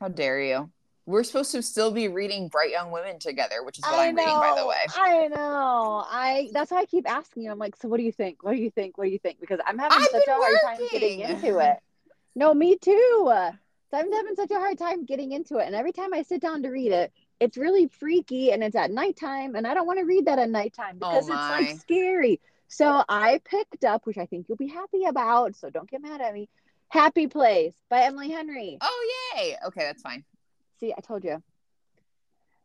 How 0.00 0.08
dare 0.08 0.42
you? 0.42 0.70
We're 1.06 1.22
supposed 1.22 1.52
to 1.52 1.62
still 1.62 1.90
be 1.90 2.08
reading 2.08 2.48
Bright 2.48 2.70
Young 2.70 2.90
Women 2.90 3.18
together, 3.18 3.62
which 3.62 3.78
is 3.78 3.84
what 3.84 3.94
I 3.94 4.06
am 4.06 4.16
reading, 4.16 4.32
by 4.32 4.54
the 4.56 4.66
way. 4.66 4.86
I 4.96 5.28
know. 5.28 6.04
I 6.08 6.48
that's 6.52 6.70
why 6.70 6.78
I 6.80 6.86
keep 6.86 7.08
asking 7.08 7.44
you. 7.44 7.52
I'm 7.52 7.58
like, 7.58 7.76
so 7.76 7.88
what 7.88 7.98
do 7.98 8.02
you 8.02 8.12
think? 8.12 8.42
What 8.42 8.56
do 8.56 8.62
you 8.62 8.70
think? 8.70 8.98
What 8.98 9.04
do 9.04 9.10
you 9.10 9.18
think? 9.18 9.38
Because 9.38 9.60
I'm 9.66 9.78
having 9.78 9.98
I've 9.98 10.08
such 10.08 10.26
a 10.26 10.32
hard 10.32 10.56
time 10.64 10.88
getting 10.90 11.20
into 11.20 11.58
it. 11.58 11.76
No, 12.34 12.54
me 12.54 12.76
too. 12.76 12.90
So 13.90 13.98
I'm 13.98 14.10
having 14.12 14.34
such 14.34 14.50
a 14.50 14.58
hard 14.58 14.78
time 14.78 15.04
getting 15.04 15.32
into 15.32 15.58
it. 15.58 15.66
And 15.66 15.74
every 15.76 15.92
time 15.92 16.12
I 16.12 16.22
sit 16.22 16.40
down 16.40 16.62
to 16.62 16.70
read 16.70 16.90
it, 16.90 17.12
it's 17.38 17.56
really 17.56 17.86
freaky 17.86 18.50
and 18.50 18.64
it's 18.64 18.74
at 18.74 18.90
nighttime. 18.90 19.54
And 19.54 19.66
I 19.66 19.74
don't 19.74 19.86
want 19.86 20.00
to 20.00 20.04
read 20.04 20.26
that 20.26 20.38
at 20.38 20.50
nighttime 20.50 20.98
oh 21.02 21.10
because 21.10 21.30
oh 21.30 21.32
it's 21.34 21.68
like 21.68 21.80
scary. 21.80 22.40
So 22.74 23.04
I 23.08 23.40
picked 23.44 23.84
up, 23.84 24.04
which 24.04 24.18
I 24.18 24.26
think 24.26 24.48
you'll 24.48 24.56
be 24.56 24.66
happy 24.66 25.04
about. 25.04 25.54
So 25.54 25.70
don't 25.70 25.88
get 25.88 26.02
mad 26.02 26.20
at 26.20 26.34
me. 26.34 26.48
Happy 26.88 27.28
Place 27.28 27.74
by 27.88 28.00
Emily 28.00 28.30
Henry. 28.30 28.78
Oh, 28.80 29.10
yay. 29.36 29.56
Okay, 29.66 29.82
that's 29.82 30.02
fine. 30.02 30.24
See, 30.80 30.92
I 30.96 31.00
told 31.00 31.22
you. 31.22 31.40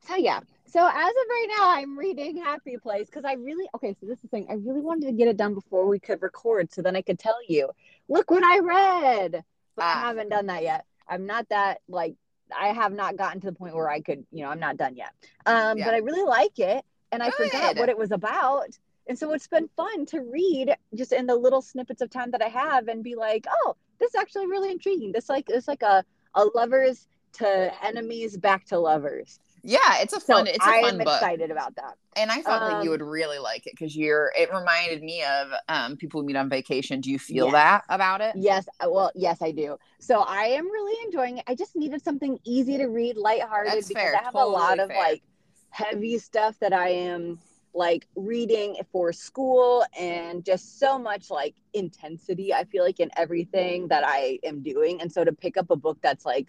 So 0.08 0.16
yeah. 0.16 0.40
So 0.66 0.80
as 0.80 0.94
of 1.10 1.30
right 1.30 1.48
now, 1.58 1.70
I'm 1.70 1.98
reading 1.98 2.38
Happy 2.38 2.78
Place 2.78 3.06
because 3.06 3.24
I 3.24 3.34
really 3.34 3.68
okay. 3.76 3.96
So 4.00 4.08
this 4.08 4.18
is 4.18 4.24
the 4.24 4.28
thing. 4.30 4.48
I 4.50 4.54
really 4.54 4.82
wanted 4.82 5.08
to 5.08 5.12
get 5.12 5.28
it 5.28 5.38
done 5.38 5.54
before 5.54 5.88
we 5.88 6.00
could 6.00 6.22
record, 6.24 6.74
so 6.74 6.82
then 6.82 6.96
I 6.96 7.02
could 7.02 7.20
tell 7.20 7.38
you, 7.48 7.70
look 8.08 8.32
what 8.32 8.44
I 8.44 8.60
read. 8.60 9.44
But 9.76 9.84
Ah. 9.86 9.98
I 9.98 10.08
haven't 10.08 10.30
done 10.30 10.48
that 10.48 10.64
yet. 10.64 10.86
I'm 11.08 11.26
not 11.28 11.48
that 11.50 11.82
like 11.88 12.16
I 12.56 12.70
have 12.70 12.94
not 12.94 13.16
gotten 13.16 13.42
to 13.42 13.48
the 13.48 13.54
point 13.54 13.76
where 13.76 13.90
I 13.90 14.00
could, 14.02 14.26
you 14.32 14.44
know, 14.44 14.50
I'm 14.50 14.60
not 14.60 14.78
done 14.78 14.96
yet. 14.96 15.12
Um, 15.46 15.78
Yeah. 15.78 15.86
but 15.86 15.94
I 15.94 15.98
really 16.00 16.24
like 16.24 16.58
it, 16.58 16.84
and 17.12 17.22
I 17.22 17.30
forgot 17.30 17.78
what 17.78 17.90
it 17.90 17.98
was 17.98 18.12
about. 18.12 18.70
And 19.10 19.20
so 19.20 19.34
it's 19.34 19.48
been 19.48 19.70
fun 19.76 20.06
to 20.08 20.22
read 20.22 20.76
just 20.96 21.12
in 21.14 21.26
the 21.28 21.36
little 21.36 21.62
snippets 21.62 22.02
of 22.02 22.10
time 22.12 22.32
that 22.32 22.42
I 22.44 22.50
have 22.50 22.88
and 22.88 23.04
be 23.04 23.16
like, 23.16 23.46
oh, 23.52 23.76
this 24.00 24.10
is 24.10 24.16
actually 24.16 24.48
really 24.48 24.72
intriguing. 24.72 25.12
This 25.12 25.30
like 25.30 25.46
it's 25.50 25.68
like 25.68 25.82
a 25.82 26.06
a 26.36 26.46
lovers 26.56 27.08
to 27.34 27.72
enemies 27.84 28.38
back 28.38 28.66
to 28.68 28.80
lovers. 28.80 29.40
Yeah, 29.64 29.98
it's 30.00 30.14
a 30.14 30.20
So 30.20 30.36
fun. 30.36 30.48
It's 30.48 30.68
a 30.68 30.74
fun 30.76 31.00
I'm 31.00 31.04
book, 31.04 31.22
excited 31.22 31.52
about 31.52 31.76
that. 31.76 31.98
and 32.16 32.32
I 32.32 32.42
thought 32.44 32.66
that 32.66 32.84
you 32.84 32.90
Um, 32.90 32.90
would 32.92 33.02
really 33.02 33.40
like 33.40 33.68
it 33.68 33.74
because 33.74 33.96
you're. 33.96 34.32
It 34.38 34.54
reminded 34.54 35.04
me 35.04 35.24
of 35.24 35.50
um, 35.68 35.98
people 35.98 36.22
who 36.22 36.28
meet 36.28 36.36
on 36.38 36.50
vacation. 36.50 37.02
Do 37.02 37.12
you 37.12 37.20
feel 37.20 37.46
Yes. 37.48 37.54
that 37.54 37.84
about 37.90 38.22
it? 38.22 38.36
Yes, 38.38 38.68
uh, 38.80 38.90
well, 38.90 39.12
yes, 39.16 39.42
I 39.42 39.52
do. 39.52 39.78
So 40.00 40.22
I 40.22 40.46
am 40.46 40.66
really 40.72 40.96
enjoying 41.06 41.40
it. 41.40 41.46
I 41.48 41.56
just 41.56 41.76
needed 41.76 42.04
something 42.04 42.40
easy 42.46 42.78
to 42.78 42.88
read, 42.88 43.18
lighthearted, 43.18 43.74
That's 43.74 43.88
because 43.88 44.04
fair, 44.04 44.16
I 44.16 44.24
have 44.24 44.36
a 44.36 44.46
lot 44.46 44.80
of 44.80 44.90
fair. 44.90 44.98
like 44.98 45.24
heavy 45.72 46.18
stuff 46.20 46.58
that 46.60 46.74
I 46.74 46.90
am 46.90 47.40
like 47.88 48.08
reading 48.16 48.76
for 48.92 49.12
school 49.14 49.86
and 49.98 50.44
just 50.46 50.80
so 50.80 51.00
much 51.00 51.30
like 51.32 51.56
intensity. 51.74 52.54
I 52.54 52.64
feel 52.66 52.84
like 52.84 53.00
in 53.00 53.10
everything 53.24 53.88
that 53.88 54.04
I 54.06 54.40
am 54.44 54.62
doing. 54.62 55.02
And 55.02 55.12
so 55.12 55.24
to 55.24 55.34
pick 55.34 55.56
up 55.58 55.70
a 55.72 55.76
book 55.76 55.98
that's 56.02 56.26
like, 56.26 56.48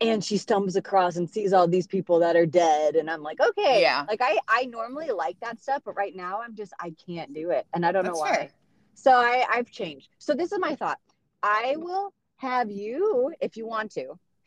and 0.00 0.22
she 0.24 0.36
stumbles 0.38 0.76
across 0.76 1.16
and 1.16 1.28
sees 1.28 1.52
all 1.52 1.66
these 1.68 1.86
people 1.88 2.20
that 2.20 2.36
are 2.36 2.46
dead 2.46 2.94
and 2.94 3.10
i'm 3.10 3.20
like 3.20 3.40
okay 3.40 3.82
Yeah. 3.82 4.04
like 4.08 4.20
i 4.22 4.38
i 4.46 4.64
normally 4.66 5.10
like 5.10 5.36
that 5.40 5.60
stuff 5.60 5.82
but 5.84 5.96
right 5.96 6.14
now 6.14 6.40
i'm 6.40 6.54
just 6.54 6.72
i 6.78 6.94
can't 7.04 7.34
do 7.34 7.50
it 7.50 7.66
and 7.74 7.84
i 7.84 7.90
don't 7.90 8.04
That's 8.04 8.14
know 8.14 8.20
why 8.20 8.32
fair. 8.32 8.50
so 8.94 9.10
I, 9.12 9.44
I've 9.50 9.70
changed. 9.72 10.10
So 10.18 10.34
this 10.34 10.52
is 10.52 10.58
my 10.60 10.74
thought. 10.76 10.98
I 11.42 11.74
will 11.78 12.12
have 12.36 12.70
you, 12.70 13.32
if 13.40 13.56
you 13.56 13.66
want 13.66 13.90
to, 13.92 14.04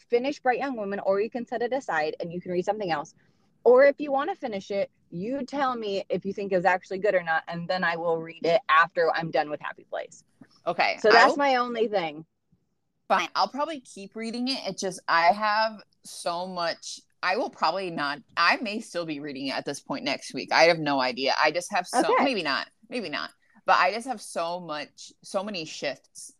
finish 0.10 0.40
Bright 0.40 0.60
Young 0.60 0.76
Woman, 0.78 1.00
or 1.08 1.22
you 1.22 1.30
can 1.30 1.46
set 1.46 1.62
it 1.62 1.74
aside 1.74 2.16
and 2.20 2.32
you 2.34 2.40
can 2.42 2.52
read 2.52 2.66
something 2.66 2.92
else. 2.92 3.14
Or 3.64 3.84
if 3.86 3.96
you 4.00 4.12
want 4.12 4.30
to 4.30 4.36
finish 4.36 4.72
it, 4.72 4.90
you 5.12 5.46
tell 5.46 5.76
me 5.76 6.04
if 6.10 6.26
you 6.26 6.34
think 6.34 6.52
it's 6.52 6.66
actually 6.66 6.98
good 7.00 7.16
or 7.16 7.24
not, 7.24 7.44
and 7.48 7.68
then 7.68 7.84
I 7.84 7.96
will 7.98 8.18
read 8.18 8.46
it 8.46 8.62
after 8.70 9.12
I'm 9.14 9.30
done 9.30 9.50
with 9.50 9.60
Happy 9.62 9.86
Place. 9.90 10.24
Okay. 10.66 10.98
So 11.02 11.12
that's 11.12 11.38
my 11.38 11.58
only 11.58 11.88
thing. 11.88 12.26
fine. 13.08 13.28
I'll 13.36 13.48
probably 13.50 13.82
keep 13.82 14.16
reading 14.16 14.48
it. 14.48 14.60
It 14.68 14.78
just 14.78 15.00
I 15.08 15.28
have 15.28 15.82
so 16.04 16.48
much. 16.48 17.02
I 17.24 17.38
will 17.38 17.50
probably 17.50 17.92
not. 17.92 18.20
I 18.38 18.58
may 18.62 18.80
still 18.80 19.06
be 19.06 19.20
reading 19.20 19.48
it 19.48 19.56
at 19.58 19.66
this 19.66 19.80
point 19.80 20.04
next 20.06 20.34
week. 20.34 20.52
I 20.52 20.64
have 20.64 20.80
no 20.80 21.00
idea. 21.00 21.36
I 21.42 21.52
just 21.52 21.72
have 21.72 21.86
so 21.86 22.00
Okay. 22.00 22.24
maybe 22.24 22.42
not, 22.42 22.68
maybe 22.90 23.10
not. 23.10 23.30
But 23.66 23.78
I 23.78 23.92
just 23.94 24.08
have 24.08 24.20
so 24.22 24.60
much, 24.60 25.14
so 25.24 25.44
many 25.44 25.66
shifts 25.66 26.34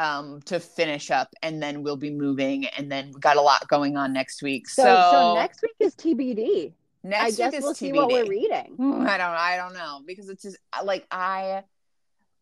um 0.00 0.40
to 0.46 0.58
finish 0.60 1.10
up, 1.10 1.28
and 1.42 1.62
then 1.62 1.82
we'll 1.82 1.96
be 2.08 2.10
moving, 2.10 2.66
and 2.66 2.90
then 2.90 3.10
we 3.14 3.20
got 3.20 3.36
a 3.36 3.40
lot 3.42 3.68
going 3.68 3.96
on 3.96 4.12
next 4.12 4.42
week. 4.42 4.68
So, 4.68 4.82
So, 4.84 5.10
so, 5.12 5.34
next 5.34 5.62
week 5.62 5.76
is 5.80 5.94
TBD. 5.94 6.72
next 7.02 7.22
I 7.22 7.26
week 7.26 7.36
guess 7.36 7.54
is 7.54 7.62
we'll 7.64 7.74
see 7.74 7.90
TBD. 7.92 7.96
what 7.96 8.08
we're 8.12 8.26
reading. 8.38 8.76
I 9.06 9.16
don't 9.18 9.36
I 9.50 9.56
don't 9.56 9.74
know 9.74 10.00
because 10.06 10.28
it's 10.28 10.42
just 10.42 10.58
like 10.84 11.06
I 11.10 11.62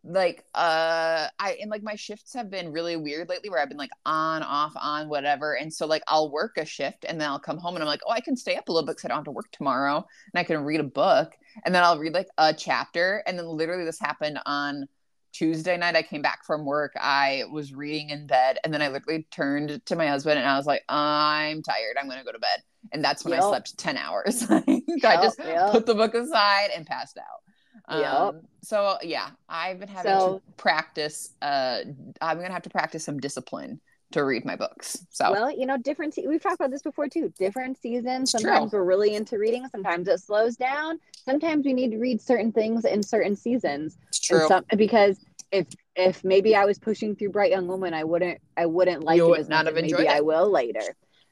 like 0.04 0.44
uh 0.54 1.26
I 1.38 1.58
and 1.60 1.70
like 1.70 1.82
my 1.82 1.96
shifts 1.96 2.32
have 2.34 2.48
been 2.50 2.70
really 2.70 2.96
weird 2.96 3.28
lately 3.28 3.50
where 3.50 3.60
I've 3.60 3.68
been 3.68 3.76
like 3.86 3.90
on 4.06 4.42
off 4.44 4.72
on 4.80 5.08
whatever 5.08 5.54
and 5.54 5.74
so 5.74 5.86
like 5.86 6.02
I'll 6.06 6.30
work 6.30 6.56
a 6.56 6.64
shift 6.64 7.04
and 7.06 7.20
then 7.20 7.28
I'll 7.28 7.40
come 7.40 7.58
home 7.58 7.74
and 7.74 7.82
I'm 7.82 7.88
like 7.88 8.00
oh 8.06 8.12
I 8.12 8.20
can 8.20 8.36
stay 8.36 8.54
up 8.56 8.68
a 8.68 8.72
little 8.72 8.86
bit 8.86 8.92
because 8.92 9.06
I 9.06 9.08
don't 9.08 9.18
have 9.18 9.24
to 9.24 9.32
work 9.32 9.50
tomorrow 9.50 9.96
and 10.32 10.40
I 10.40 10.44
can 10.44 10.64
read 10.64 10.78
a 10.80 10.84
book 10.84 11.32
and 11.64 11.74
then 11.74 11.82
I'll 11.82 11.98
read 11.98 12.14
like 12.14 12.28
a 12.38 12.54
chapter 12.54 13.22
and 13.26 13.36
then 13.36 13.46
literally 13.46 13.84
this 13.84 13.98
happened 13.98 14.38
on 14.46 14.88
Tuesday 15.32 15.76
night 15.76 15.94
I 15.96 16.02
came 16.02 16.22
back 16.22 16.44
from 16.44 16.64
work 16.64 16.92
I 16.98 17.44
was 17.52 17.72
reading 17.74 18.10
in 18.10 18.26
bed 18.26 18.58
and 18.64 18.72
then 18.72 18.82
I 18.82 18.88
literally 18.88 19.26
turned 19.30 19.84
to 19.86 19.96
my 19.96 20.06
husband 20.06 20.38
and 20.38 20.48
I 20.48 20.56
was 20.56 20.66
like 20.66 20.82
I'm 20.88 21.62
tired 21.62 21.96
I'm 22.00 22.08
gonna 22.08 22.24
go 22.24 22.32
to 22.32 22.38
bed 22.38 22.62
and 22.92 23.04
that's 23.04 23.24
when 23.24 23.34
I 23.34 23.40
slept 23.40 23.76
10 23.78 23.96
hours 23.96 24.48
like 24.50 24.64
I 25.04 25.22
just 25.22 25.38
Yep, 25.38 25.46
yep. 25.48 25.70
put 25.72 25.86
the 25.86 25.94
book 25.94 26.14
aside 26.14 26.70
and 26.74 26.86
passed 26.86 27.18
out. 27.18 27.96
Yep. 27.98 28.12
Um, 28.12 28.40
so 28.62 28.98
yeah, 29.02 29.30
I've 29.48 29.78
been 29.78 29.88
having 29.88 30.12
So- 30.12 30.38
to 30.46 30.52
practice. 30.56 31.30
Uh, 31.40 31.80
I'm 32.20 32.38
gonna 32.38 32.52
have 32.52 32.62
to 32.62 32.70
practice 32.70 33.04
some 33.04 33.18
discipline 33.18 33.80
to 34.12 34.24
read 34.24 34.44
my 34.44 34.56
books. 34.56 35.04
So 35.10 35.30
Well, 35.32 35.50
you 35.50 35.66
know, 35.66 35.76
different. 35.76 36.14
Se- 36.14 36.26
we've 36.26 36.42
talked 36.42 36.56
about 36.56 36.70
this 36.70 36.82
before 36.82 37.08
too. 37.08 37.32
Different 37.38 37.80
seasons. 37.80 38.22
It's 38.34 38.42
Sometimes 38.42 38.70
true. 38.70 38.80
we're 38.80 38.84
really 38.86 39.14
into 39.14 39.38
reading. 39.38 39.66
Sometimes 39.68 40.08
it 40.08 40.18
slows 40.20 40.56
down. 40.56 40.98
Sometimes 41.24 41.66
we 41.66 41.72
need 41.74 41.90
to 41.90 41.98
read 41.98 42.20
certain 42.20 42.52
things 42.52 42.84
in 42.84 43.02
certain 43.02 43.36
seasons. 43.36 43.98
it's 44.08 44.20
true. 44.20 44.46
some, 44.48 44.64
because 44.76 45.18
if 45.52 45.66
if 45.96 46.24
maybe 46.24 46.54
I 46.54 46.64
was 46.64 46.78
pushing 46.78 47.16
through 47.16 47.30
Bright 47.30 47.50
Young 47.50 47.66
Woman, 47.66 47.92
I 47.94 48.04
wouldn't 48.04 48.40
I 48.56 48.66
wouldn't 48.66 49.04
like 49.04 49.16
You 49.16 49.34
it 49.34 49.40
as 49.40 49.48
not 49.48 49.64
much 49.64 49.66
have 49.66 49.74
maybe 49.74 49.92
enjoyed 49.92 50.06
I 50.06 50.20
will 50.22 50.50
later. 50.50 50.80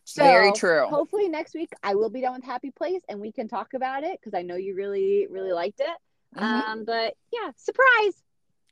So 0.05 0.23
Very 0.23 0.53
true. 0.53 0.87
hopefully 0.87 1.29
next 1.29 1.55
week 1.55 1.71
I 1.83 1.95
will 1.97 2.11
be 2.11 2.21
done 2.21 2.35
with 2.35 2.45
Happy 2.45 2.71
Place 2.71 3.03
and 3.09 3.21
we 3.21 3.33
can 3.33 3.49
talk 3.49 3.75
about 3.75 4.05
it 4.05 4.19
because 4.21 4.39
I 4.39 4.43
know 4.43 4.55
you 4.57 4.75
really 4.77 5.27
really 5.31 5.53
liked 5.53 5.81
it. 5.81 6.39
Mhm. 6.39 6.43
Um, 6.69 6.85
but 6.85 7.15
yeah, 7.33 7.51
surprise. 7.57 8.23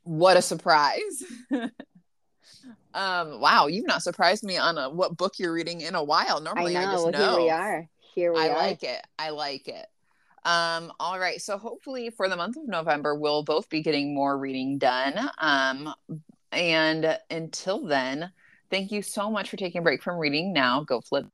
what 0.03 0.37
a 0.37 0.41
surprise! 0.41 1.23
um, 2.95 3.41
wow, 3.41 3.67
you've 3.67 3.85
not 3.85 4.01
surprised 4.01 4.43
me 4.43 4.57
on 4.57 4.77
a, 4.77 4.89
what 4.89 5.17
book 5.17 5.33
you're 5.37 5.53
reading 5.53 5.81
in 5.81 5.95
a 5.95 6.03
while. 6.03 6.39
Normally, 6.39 6.77
I, 6.77 6.85
know. 6.85 6.91
just 6.91 7.03
well, 7.03 7.11
know. 7.11 7.31
Here 7.31 7.43
we 7.43 7.49
are. 7.49 7.89
Here 8.15 8.33
we 8.33 8.39
are. 8.39 8.43
I 8.43 8.49
are. 8.49 8.55
like 8.55 8.83
it. 8.83 9.01
I 9.19 9.29
like 9.31 9.67
it. 9.67 9.85
Um, 10.45 10.93
all 10.99 11.19
right. 11.19 11.41
So 11.41 11.57
hopefully 11.57 12.09
for 12.09 12.29
the 12.29 12.37
month 12.37 12.55
of 12.55 12.67
November, 12.67 13.13
we'll 13.13 13.43
both 13.43 13.69
be 13.69 13.81
getting 13.81 14.15
more 14.15 14.37
reading 14.37 14.77
done. 14.77 15.29
Um, 15.39 15.93
and 16.53 17.19
until 17.29 17.83
then, 17.83 18.31
thank 18.69 18.91
you 18.91 19.01
so 19.01 19.29
much 19.29 19.49
for 19.49 19.57
taking 19.57 19.79
a 19.79 19.83
break 19.83 20.01
from 20.01 20.17
reading 20.17 20.53
now. 20.53 20.83
Go 20.83 21.01
flip. 21.01 21.25